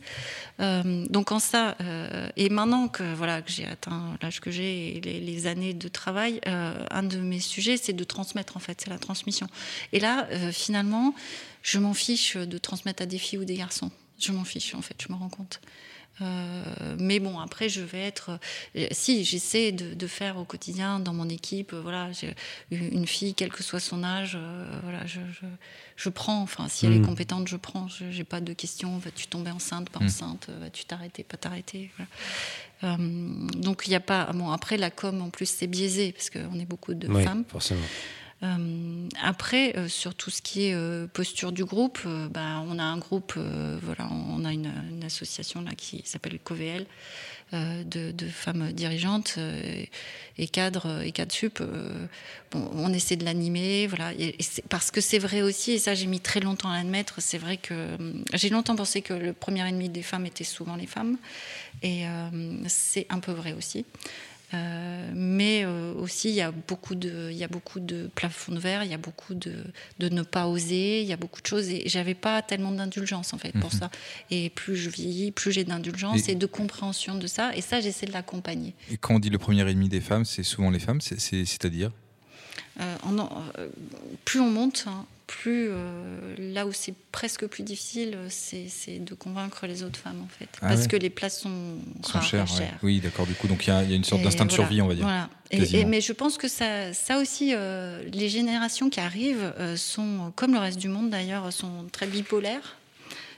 [0.61, 4.97] Euh, donc en ça, euh, et maintenant que voilà que j'ai atteint l'âge que j'ai
[4.97, 8.81] et les, années de travail, euh, un de mes sujets c'est de transmettre en fait,
[8.81, 9.49] c'est la transmission.
[9.93, 11.15] Et là, finalement,
[11.63, 13.91] je m'en fiche de transmettre à des filles ou des garçons.
[14.19, 15.61] Je m'en fiche en fait, je me rends compte.
[16.21, 16.63] Euh,
[16.99, 18.39] mais bon, après, je vais être.
[18.77, 21.73] euh, si, j'essaie de, de faire au quotidien dans mon équipe.
[21.73, 22.11] euh, voilà,
[22.71, 24.39] une fille, quel que soit son âge,
[24.85, 25.47] voilà, je, je,
[25.97, 26.41] je prends.
[26.43, 27.89] Enfin, si elle est compétente, je prends.
[27.89, 28.97] Je n'ai pas de questions.
[28.99, 30.05] Vas-tu tomber enceinte, pas Mm.
[30.07, 32.97] enceinte Vas-tu t'arrêter, pas t'arrêter voilà.
[33.57, 34.31] Donc, il n'y a pas.
[34.35, 37.45] Bon, après, la com, en plus, c'est biaisé parce qu'on est beaucoup de Oui, femmes.
[37.49, 37.81] forcément.
[38.43, 42.83] Euh, après, euh, sur tout ce qui est euh, posture du groupe, bah, on a
[42.83, 43.39] un groupe,
[43.83, 44.73] voilà, on a une,
[45.05, 46.87] association là qui s'appelle COVL
[47.53, 49.39] de, femmes dirigeantes
[50.39, 51.63] et cadres et cadres sup.
[52.51, 54.13] bon, on essaie de l'animer, voilà,
[54.71, 57.17] parce que c'est vrai aussi, et ça j'ai mis très longtemps à l'admettre.
[57.19, 57.97] C'est vrai que
[58.33, 61.19] j'ai longtemps pensé que le premier ennemi des femmes était souvent les femmes,
[61.83, 62.05] et
[62.67, 63.85] c'est un peu vrai aussi.
[64.55, 68.53] Euh, mais euh, aussi, il y a beaucoup de, il y a beaucoup de plafonds
[68.53, 69.53] de verre, il y a beaucoup de,
[69.99, 71.69] de ne pas oser, il y a beaucoup de choses.
[71.71, 73.81] Et j'avais pas tellement d'indulgence en fait pour Mhm.
[73.81, 73.91] ça.
[74.31, 76.35] Et plus je vieillis, plus j'ai d'indulgence Et- et...
[76.37, 77.55] de compréhension de ça.
[77.57, 78.75] Et ça, j'essaie de l'accompagner.
[78.91, 81.45] Et quand on dit le premier ennemi des femmes, c'est souvent les femmes, c'est- c'est-
[81.45, 81.91] c'est-à-dire?
[82.81, 82.97] Euh,
[84.25, 85.05] plus on monte, hein,
[85.41, 90.29] plus euh, là où c'est presque plus difficile, c'est de convaincre les autres femmes en
[90.29, 90.89] fait, Ah parce ouais.
[90.89, 92.47] que les places sont, sont rares chères.
[92.61, 92.71] ouais.
[92.83, 93.27] Oui, d'accord.
[93.27, 94.87] Du coup, donc il y, a il y a une sorte d'instinct de survie, on
[94.89, 95.05] va dire.
[95.05, 95.29] Voilà.
[95.51, 95.83] Et- quasiment.
[95.83, 100.33] et- mais je pense que ça, ça aussi, euh, les générations qui arrivent euh, sont,
[100.37, 102.77] comme le reste du monde d'ailleurs, sont très bipolaires.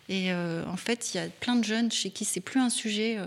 [0.09, 3.19] Et en fait, il y a plein de jeunes chez qui c'est plus un sujet.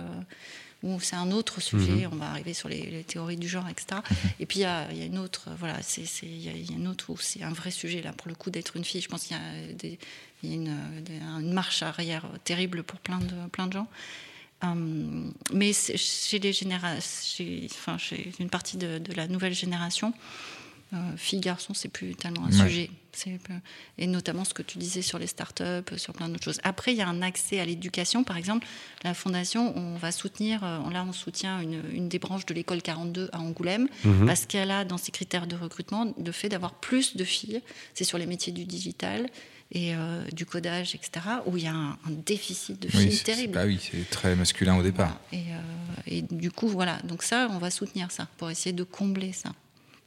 [0.83, 2.09] Ou c'est un autre sujet, Mhm.
[2.13, 4.01] on va arriver sur les, les théories du genre, etc.
[4.39, 6.49] Et puis il y a, il y a une autre, voilà, c'est, c'est- il y,
[6.49, 8.49] a- il y a une autre où c'est un vrai sujet là pour le coup
[8.49, 9.01] d'être une fille.
[9.01, 9.99] Je pense qu'il y a, des-
[10.43, 13.87] il y a une, marche arrière terrible pour plein de, plein de gens.
[14.61, 20.13] Hum, mais chez les générations, enfin chez une partie de, de la nouvelle génération,
[20.93, 22.67] euh, filles garçons, c'est plus tellement un Ouais.
[22.67, 22.89] sujet.
[23.97, 26.59] Et notamment ce que tu disais sur les startups, sur plein d'autres choses.
[26.63, 28.23] Après, il y a un accès à l'éducation.
[28.23, 28.65] Par exemple,
[29.03, 32.81] la fondation, on va soutenir, euh, là, on soutient une, une des branches de l'école
[32.81, 34.25] 42 à Angoulême, Mhm.
[34.25, 37.61] parce qu'elle a dans ses critères de recrutement le fait d'avoir plus de filles.
[37.93, 39.27] C'est sur les métiers du digital
[39.71, 41.11] et euh, du codage, etc.,
[41.45, 43.53] où il y a un, un déficit de filles Oui, terrible.
[43.53, 45.19] bah oui, c'est très masculin au départ.
[45.31, 45.43] Voilà.
[45.45, 46.99] Et, euh, et du coup, voilà.
[47.03, 49.51] Donc ça, on va soutenir ça pour essayer de combler ça.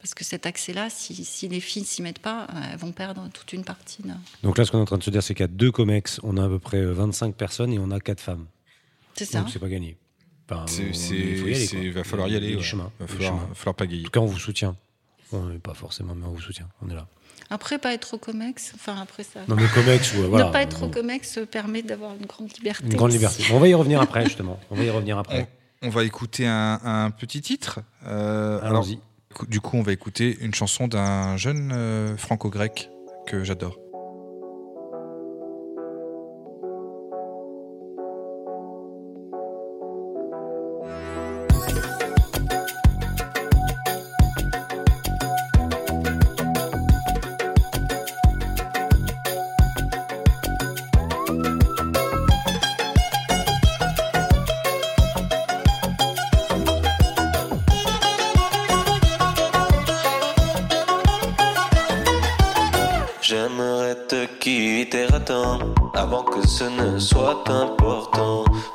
[0.03, 3.29] Parce que cet accès-là, si, si les filles s'y mettent pas, euh, elles vont perdre
[3.33, 4.03] toute une partie.
[4.03, 4.09] de-
[4.43, 6.37] Donc là, ce qu'on est en train de se dire, c'est qu'à deux COMEX, on
[6.39, 8.47] a à peu près euh, 25 personnes et on a quatre femmes.
[9.15, 9.41] C'est ça.
[9.41, 9.97] Donc c'est pas gagné.
[10.51, 11.91] Enfin, on- il faut y aller, c'est- quoi.
[11.93, 12.49] va falloir y Il aller.
[12.51, 12.63] du ouais.
[12.63, 12.91] chemin.
[12.99, 13.47] Va Il falloir, chemin.
[13.49, 14.03] va falloir pagayer.
[14.03, 14.77] En tout cas, on vous soutient.
[15.31, 16.69] On n'est pas forcément, mais on vous soutient.
[16.85, 17.07] On est là.
[17.49, 19.41] Après, pas être au COMEX, enfin après ça.
[19.47, 20.47] Non, mais COMEX, ouais, voilà.
[20.47, 22.85] ne pas être au COMEX permet d'avoir une grande liberté.
[22.87, 23.45] Une grande liberté.
[23.49, 24.59] Bon, on va y revenir après, justement.
[24.71, 25.49] On va y revenir après.
[25.83, 27.81] On va écouter un, un petit titre.
[28.07, 28.99] Euh, alors, Allons-y.
[29.49, 32.91] Du coup, on va écouter une chanson d'un jeune euh, franco-grec
[33.27, 33.79] que j'adore.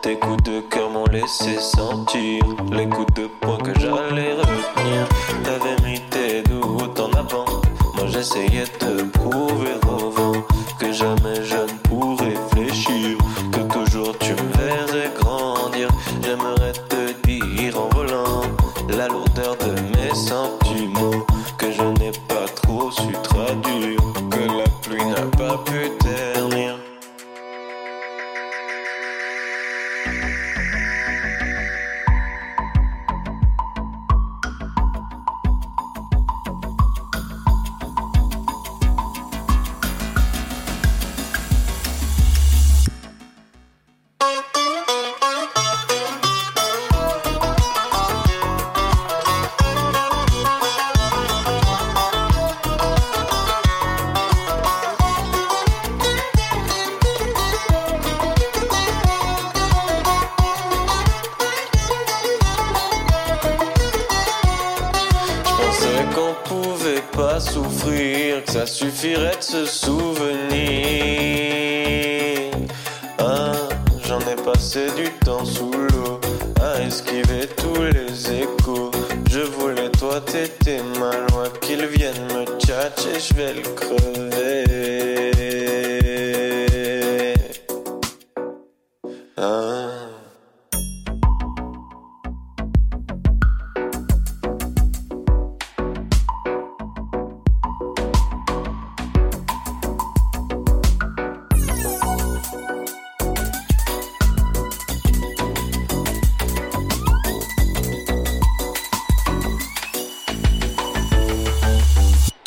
[0.01, 5.07] Tes coups de cœur m'ont laissé sentir les coups de poing que j'allais retenir.
[5.43, 7.45] T'avais mis tes doutes en avant.
[7.95, 10.43] Moi j'essayais de prouver au vent
[10.79, 11.36] que jamais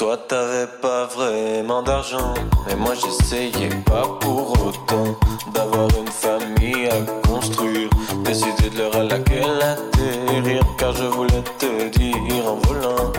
[0.01, 2.33] Toi t'avais pas vraiment d'argent
[2.71, 5.15] Et moi j'essayais pas pour autant
[5.53, 7.91] D'avoir une famille à construire.
[8.25, 13.13] Décider de l'heure à laquelle atterrir Car je voulais te dire en volant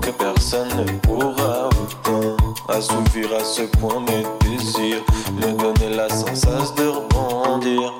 [0.00, 2.36] Que personne ne pourra autant
[2.68, 5.02] Assouvir à ce point mes désirs
[5.42, 7.92] Me donner la sensation de rebondir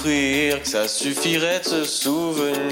[0.00, 2.70] souffrir, que ça suffirait de se souvenir.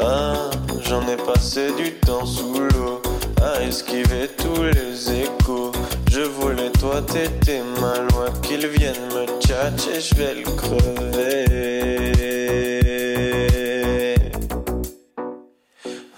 [0.00, 0.50] Ah,
[0.84, 3.02] j'en ai passé du temps sous l'eau,
[3.40, 5.72] à esquiver tous les échos.
[6.10, 11.44] Je voulais toi, t'étais mal loin, qu'il vienne me tchatcher, je vais le crever.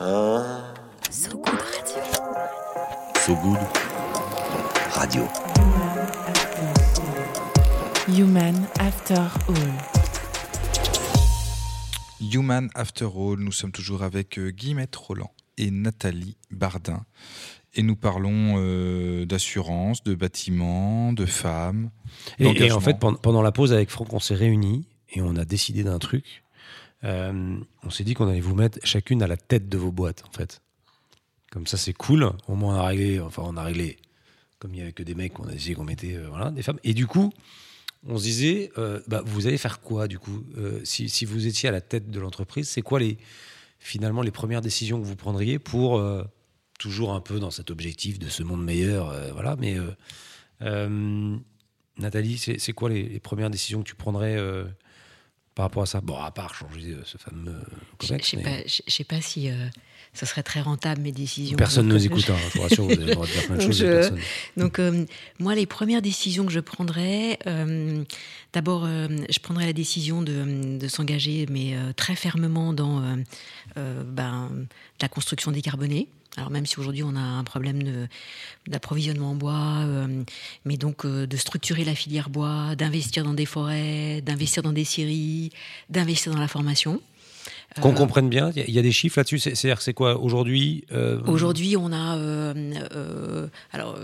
[0.00, 0.42] Ah.
[1.10, 2.02] So Good Radio.
[3.24, 3.58] So Good
[4.94, 5.43] Radio.
[8.16, 9.72] Human After All.
[12.20, 17.04] Human After All, nous sommes toujours avec euh, Guillemette Roland et Nathalie Bardin.
[17.74, 21.90] Et nous parlons euh, d'assurance, de bâtiments, de femmes.
[22.38, 25.34] Et, et en fait, pendant, pendant la pause avec Franck, on s'est réunis et on
[25.34, 26.44] a décidé d'un truc.
[27.02, 30.22] Euh, on s'est dit qu'on allait vous mettre chacune à la tête de vos boîtes,
[30.28, 30.62] en fait.
[31.50, 32.30] Comme ça, c'est cool.
[32.46, 33.18] Au moins, on a réglé.
[33.18, 33.96] Enfin, on a réglé.
[34.60, 36.62] Comme il n'y avait que des mecs, on a décidé qu'on mettait euh, voilà, des
[36.62, 36.78] femmes.
[36.84, 37.32] Et du coup,
[38.06, 41.46] on se disait, euh, bah, vous allez faire quoi, du coup Euh, si, si vous
[41.46, 43.16] étiez à la tête de l'entreprise, c'est quoi les,
[43.78, 46.24] finalement les premières décisions que vous prendriez pour euh,
[46.78, 49.56] toujours un peu dans cet objectif de ce monde meilleur, voilà.
[49.56, 49.76] Mais
[51.98, 54.36] Nathalie, c'est quoi les, les premières décisions que tu prendrais
[55.54, 56.00] par rapport à ça?
[56.00, 57.54] Bon, à part changer ce fameux
[58.02, 59.48] Je comex, sais mais pas, je sais pas si
[60.14, 61.56] ça serait très rentable mes décisions.
[61.56, 63.78] personne ne nous écoute, hein, je vous rassure, vous de dire plein de choses.
[63.78, 64.10] je-
[64.60, 65.04] Donc, euh,
[65.40, 68.02] moi, les premières décisions que je prendrais, euh,
[68.52, 73.02] d'abord, euh, je prendrais la décision de, de s'engager, mais très fermement dans
[73.76, 74.50] ben,
[75.00, 76.08] la construction décarbonée.
[76.36, 78.08] Alors même si aujourd'hui on a un problème
[78.66, 80.24] d'approvisionnement en bois, euh,
[80.64, 84.82] mais donc euh, de structurer la filière bois, d'investir dans des forêts, d'investir dans des
[84.84, 85.50] scieries,
[85.90, 87.00] d'investir dans la formation.
[87.80, 89.38] Qu'on Euh, comprenne bien, il y a- il y, a des chiffres là-dessus.
[89.40, 93.98] c'est- C'est-à-dire que c'est quoi aujourd'hui euh, Aujourd'hui, on a, euh, alors,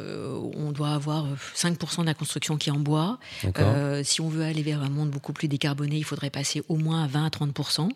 [0.57, 3.19] on doit avoir 5% de la construction qui est en bois.
[4.03, 7.05] Si on veut aller vers un monde beaucoup plus décarboné, il faudrait passer au moins
[7.05, 7.89] à 20 à 30%.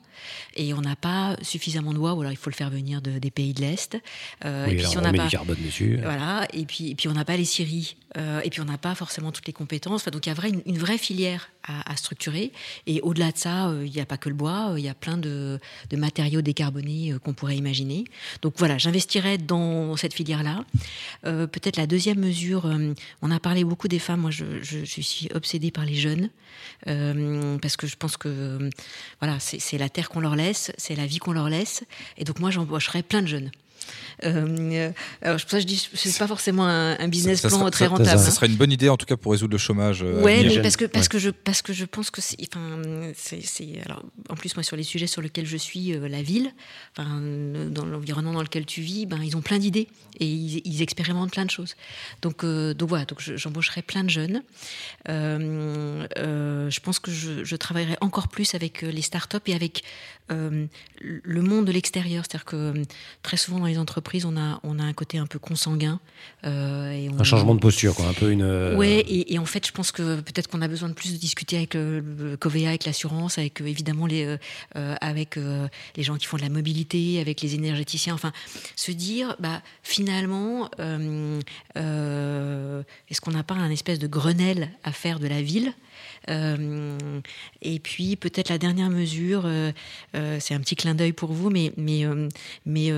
[0.56, 3.18] Et on n'a pas suffisamment de bois, ou alors il faut le faire venir de-
[3.18, 3.94] des pays de l'Est.
[3.94, 5.98] Oui, et puis alors si on, on n'a met pas, du carbone dessus.
[6.02, 8.78] voilà, et puis, et puis on n'a pas les scieries Euh, et puis on n'a
[8.78, 10.04] pas forcément toutes les compétences.
[10.06, 12.52] Donc il y a vrai, une, vraie filière à, structurer.
[12.86, 14.88] Et au-delà de ça, euh, il n'y a pas que le bois, euh, il y
[14.88, 15.58] a plein de,
[15.92, 18.04] matériaux décarbonés qu'on pourrait imaginer.
[18.42, 20.64] Donc voilà, j'investirais dans cette filière-là.
[21.22, 22.70] Peut-être la deuxième mesure,
[23.22, 24.20] on a parlé beaucoup des femmes.
[24.20, 24.44] Moi, je,
[24.84, 26.30] suis obsédée par les jeunes
[26.84, 28.70] parce que je pense que
[29.20, 31.84] voilà, c'est c'est la terre qu'on leur laisse, c'est la vie qu'on leur laisse.
[32.18, 33.50] Et donc moi, j'embaucherais plein de jeunes.
[34.24, 34.90] Euh,
[35.22, 37.56] alors, c'est pour ça que je dis, c'est pas forcément un, un business Ça- ça
[37.56, 38.08] plan sera- très rentable.
[38.18, 38.30] Ça hein.
[38.30, 40.02] serait une bonne idée en tout cas pour résoudre le chômage.
[40.02, 40.62] euh, mais jeunes.
[40.62, 41.10] parce que parce Ouais.
[41.10, 42.80] que je parce que je pense que c'est enfin
[43.16, 46.52] c'est alors en plus moi sur les sujets sur lesquels je suis euh, la ville
[46.96, 49.88] enfin euh, dans l'environnement dans lequel tu vis ben ils ont plein d'idées
[50.20, 51.74] et ils, ils expérimentent plein de choses
[52.22, 54.42] donc euh, donc voilà donc je- j'embaucherai plein de jeunes
[55.08, 59.54] Euh, euh, je pense que je, je travaillerai encore plus avec euh, les startups et
[59.54, 59.82] avec
[60.32, 60.66] euh,
[61.00, 62.82] le monde de l'extérieur c'est-à-dire que euh,
[63.22, 66.00] très souvent dans les entreprises on a on a un côté un peu consanguin
[66.44, 68.06] euh, et on, Un changement de posture, quoi.
[68.06, 68.42] Un peu une.
[68.42, 71.12] euh, Ouais, et, et en fait, je pense que peut-être qu'on a besoin de plus
[71.12, 74.36] de discuter avec le, le Covea, avec l'assurance, avec euh, évidemment les,
[74.76, 78.14] euh, avec euh, les gens qui font de la mobilité, avec les énergéticiens.
[78.14, 78.32] Enfin,
[78.76, 80.70] se dire, bah, finalement,
[81.74, 85.72] est-ce qu'on n'a pas un espèce de Grenelle à faire de la ville
[86.28, 86.98] Euh,
[87.60, 89.72] et puis peut-être la dernière mesure, euh,
[90.16, 92.04] euh, c'est un petit clin d'œil pour vous, mais mais
[92.64, 92.90] mais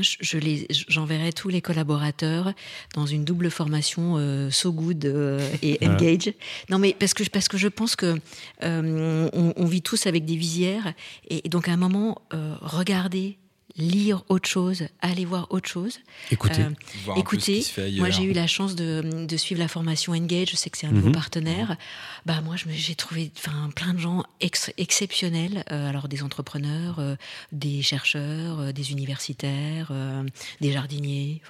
[0.00, 2.52] je, les, j'enverrai tous les collaborateurs
[2.94, 5.78] dans une double formation euh, So Good euh, et.
[5.86, 6.32] Engage.
[6.70, 8.18] Non, mais parce que parce que je pense que
[8.62, 10.94] euh, on, on vit tous avec des visières
[11.28, 13.38] et, et donc à un moment euh, regarder,
[13.76, 15.98] lire autre chose, aller voir autre chose.
[16.30, 16.60] Écoutez.
[16.62, 16.70] Euh,
[17.04, 19.36] Voir un peu ce qui Écoutez, se fait moi j'ai eu la chance de, de
[19.36, 21.76] suivre la formation Engage, je sais que c'est un nouveau partenaire.
[22.24, 26.22] Bah moi je me- j'ai trouvé enfin plein de gens ex- exceptionnels, euh, alors des
[26.22, 27.16] entrepreneurs, euh,
[27.50, 30.22] des chercheurs, euh, des universitaires, euh,
[30.60, 31.42] des jardiniers.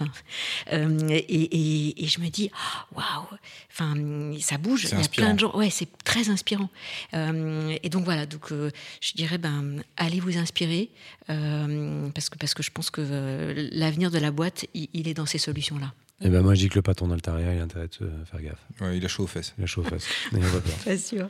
[0.72, 3.26] Euh, et, et- et je me dis oh, waouh,
[3.70, 3.94] enfin
[4.40, 4.82] ça bouge.
[4.84, 5.26] C'est Il y a inspirant.
[5.26, 5.56] plein de gens.
[5.56, 6.70] Ouais, c'est très inspirant.
[7.12, 8.70] Euh, et donc voilà, donc euh,
[9.02, 10.88] je dirais ben allez vous inspirer
[11.30, 15.08] euh, parce que parce que je pense que euh, l'avenir de la boîte il, il
[15.08, 15.92] est dans ces solutions là.
[16.20, 18.40] Et ben moi, je dis que le patron d'Altaria, il a intérêt de se faire
[18.40, 18.64] gaffe.
[18.80, 19.52] Ouais, il a chaud aux fesses.
[19.58, 20.06] Il a chaud aux fesses.
[20.32, 20.76] N'ayez pas peur.
[20.84, 21.28] Pas sûr.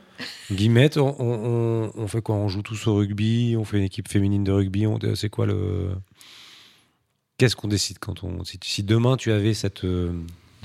[0.51, 2.35] Guillemette, on, on- on fait quoi?
[2.35, 3.55] On joue tous au rugby?
[3.57, 4.85] On fait une équipe féminine de rugby?
[4.85, 5.89] On- C'est quoi le.
[7.37, 8.43] Qu'est-ce qu'on décide quand on.
[8.45, 10.13] Si, si demain tu avais cette euh,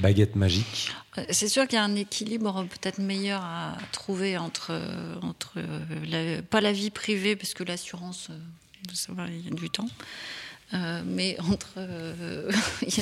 [0.01, 4.69] baguette magique, Euh, C'est sûr qu'il y a un équilibre peut-être meilleur à trouver entre,
[4.73, 5.81] euh, entre euh,
[6.37, 8.39] la- pas la vie privée, parce que l'assurance, euh,
[8.93, 9.89] ça va, il y a du temps,
[10.75, 11.75] euh, mais entre.
[11.79, 12.51] euh,
[12.83, 12.95] il,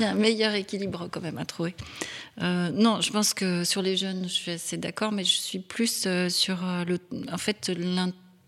[0.00, 1.74] y a un meilleur équilibre quand même à trouver.
[2.42, 5.58] Euh, non, je pense que sur les jeunes, je suis assez d'accord, mais je suis
[5.60, 6.98] plus sur le,
[7.32, 7.70] en fait,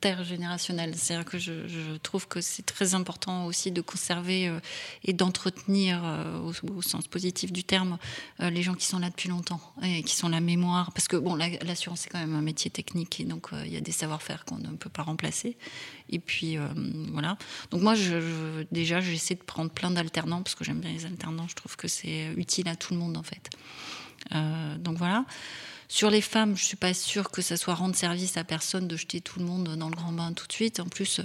[0.05, 0.94] l'intergénérationnel.
[0.94, 4.61] C'est-à-dire que je, trouve que c'est très important aussi de conserver euh,
[5.05, 7.99] et d'entretenir, euh, au, sens positif du terme,
[8.40, 10.92] euh, les gens qui sont là depuis longtemps et qui sont la mémoire.
[10.92, 13.76] Parce que bon, la- l'assurance c'est quand même un métier technique et donc il y
[13.76, 15.57] a des savoir-faire qu'on ne peut pas remplacer.
[16.11, 16.57] Et puis
[17.12, 17.36] voilà.
[17.70, 17.94] Donc moi,
[18.70, 21.49] déjà, j'essaie de prendre plein d'alternants parce que j'aime bien les alternants.
[21.49, 23.51] Je trouve que c'est utile à tout le monde en fait.
[24.78, 25.24] Donc voilà.
[25.91, 28.97] Sur les femmes, je suis pas sûre que ça soit rendre service à personne de
[28.97, 30.80] jeter tout le monde dans le grand bain tout de suite.
[30.80, 31.22] En plus,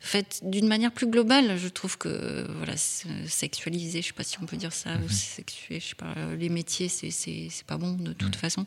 [0.00, 4.36] fait d'une manière plus globale, je trouve que voilà, se- sexualiser, je sais pas si
[4.42, 7.92] on peut dire ça, ou sexuer, je sais pas, euh, les métiers, c'est pas bon
[7.94, 8.66] de toute façon.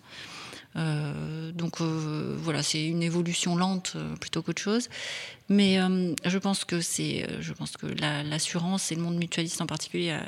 [0.75, 4.89] Euh, donc euh, voilà, c'est une évolution lente plutôt qu'autre chose.
[5.51, 9.17] Mais euh, je pense que c'est, euh, je pense que la- l'assurance et le monde
[9.17, 10.23] mutualiste en particulier a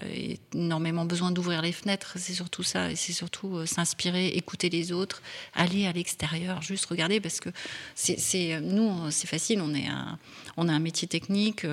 [0.55, 2.13] énormément besoin d'ouvrir les fenêtres.
[2.17, 5.21] C'est surtout ça, et c'est surtout euh, s'inspirer, écouter les autres,
[5.53, 7.49] aller à l'extérieur, juste regarder, parce que
[7.93, 9.61] c'est, nous, c'est facile.
[9.61, 10.17] On est un,
[10.57, 11.65] on a un métier technique,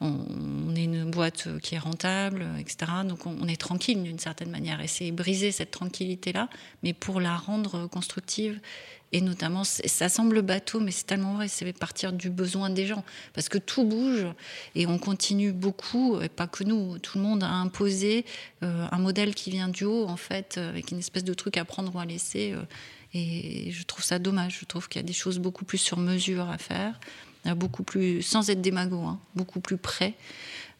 [0.00, 2.92] on, est une boîte qui est rentable, etc.
[3.04, 4.80] Donc on, on est tranquille d'une certaine manière.
[4.80, 6.48] Et c'est briser cette tranquillité-là,
[6.84, 8.60] mais pour la rendre constructive.
[9.14, 13.04] Et notamment, ça semble bateau, mais c'est tellement vrai, c'est partir du besoin des gens.
[13.34, 14.26] Parce que tout bouge
[14.74, 18.24] et on continue beaucoup, et pas que nous, tout le monde a imposé
[18.62, 21.58] euh, un modèle qui vient du haut, en fait, euh, avec une espèce de truc
[21.58, 22.52] à prendre ou à laisser.
[22.52, 22.62] euh,
[23.14, 24.60] et je trouve ça dommage.
[24.60, 26.98] Je trouve qu'il y a des choses beaucoup plus sur mesure à faire,
[27.56, 30.14] beaucoup plus, sans être démago, hein, beaucoup plus près.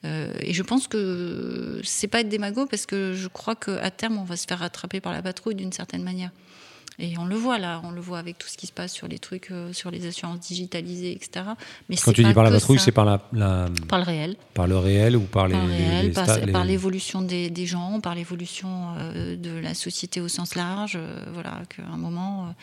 [0.04, 4.24] Et je pense que c'est pas être démago parce que je crois qu'à terme, on
[4.24, 6.30] va se faire rattraper par la patrouille d'une certaine manière.
[6.98, 9.08] Et on le voit là, on le voit avec tout ce qui se passe sur
[9.08, 11.46] les trucs, euh, sur les assurances digitalisées, etc.
[11.88, 14.66] Mais quand tu dis par la patrouille, c'est par, la, la- par le réel, par
[14.66, 15.54] le réel ou par les.
[15.54, 18.94] par, le les- réel, les par, sta- les- par l'évolution des, des gens, par l'évolution
[18.98, 20.94] euh, de la société au sens large.
[20.96, 22.54] euh, voilà, qu'à un moment,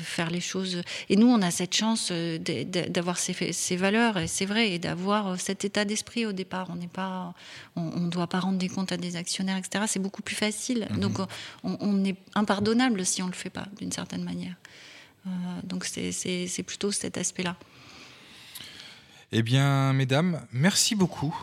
[0.00, 0.82] faire les choses.
[1.08, 4.78] Et nous, on a cette chance euh, d'avoir ces, ces valeurs, et c'est vrai, et
[4.78, 6.68] d'avoir euh, cet état d'esprit au départ.
[6.70, 7.34] On n'est pas,
[7.76, 9.84] on ne doit pas rendre des comptes à des actionnaires, etc.
[9.86, 10.88] C'est beaucoup plus facile.
[10.90, 11.00] Mhm.
[11.00, 11.18] Donc,
[11.62, 14.54] on, on est impardonnable si on ne le fait pas, d'une certaine manière.
[15.26, 15.30] Euh,
[15.64, 17.56] donc, c'est- plutôt cet aspect-là.
[19.32, 21.34] Eh bien, mesdames, merci beaucoup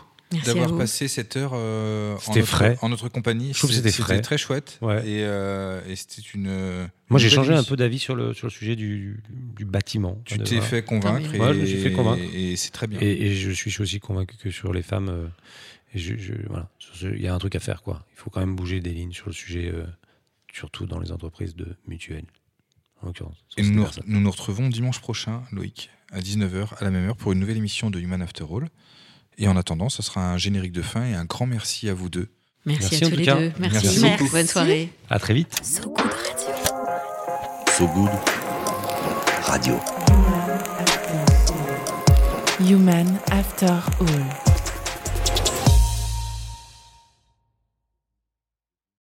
[0.44, 2.78] d'avoir passé cette heure euh, en, C'était notre, frais.
[2.82, 3.52] en notre compagnie.
[3.52, 4.20] Je trouve que c'était frais.
[4.20, 4.78] très chouette.
[4.82, 4.98] Ouais.
[5.08, 6.88] Et, euh, et c'était une.
[7.10, 10.20] Moi, j'ai changé un peu d'avis sur le, sur le sujet du, du bâtiment.
[10.24, 11.34] Tu t'es fait convaincre.
[11.34, 11.44] Et, mieux.
[11.44, 12.22] Ouais, je me suis fait convaincre.
[12.34, 12.98] Et, c'est très bien.
[13.00, 15.26] Et, et je suis aussi convaincu que sur les femmes, euh,
[15.94, 17.82] et je, je- voilà, sur ce- il y a un truc à faire.
[17.82, 18.04] quoi.
[18.14, 19.84] Il faut quand même bouger des lignes sur le sujet, euh,
[20.52, 22.26] surtout dans les entreprises de mutuelles,
[23.02, 23.12] en
[23.56, 27.32] Et nous, nous nous retrouvons dimanche prochain, Loïc, à 19h, à la même heure, pour
[27.32, 28.68] une nouvelle émission de Human After All.
[29.38, 32.08] Et en attendant, ce sera un générique de fin et un grand merci à vous
[32.10, 32.28] deux.
[32.66, 33.36] Merci, Merci à tous les cas.
[33.36, 33.52] deux.
[33.60, 33.86] Merci.
[33.86, 34.32] Merci beaucoup.
[34.32, 34.90] Bonne soirée.
[35.08, 35.60] À très vite.
[35.62, 36.54] So Good Radio.
[37.78, 38.10] So Good
[39.44, 39.78] Radio.
[42.60, 43.68] Human After
[44.00, 44.47] All.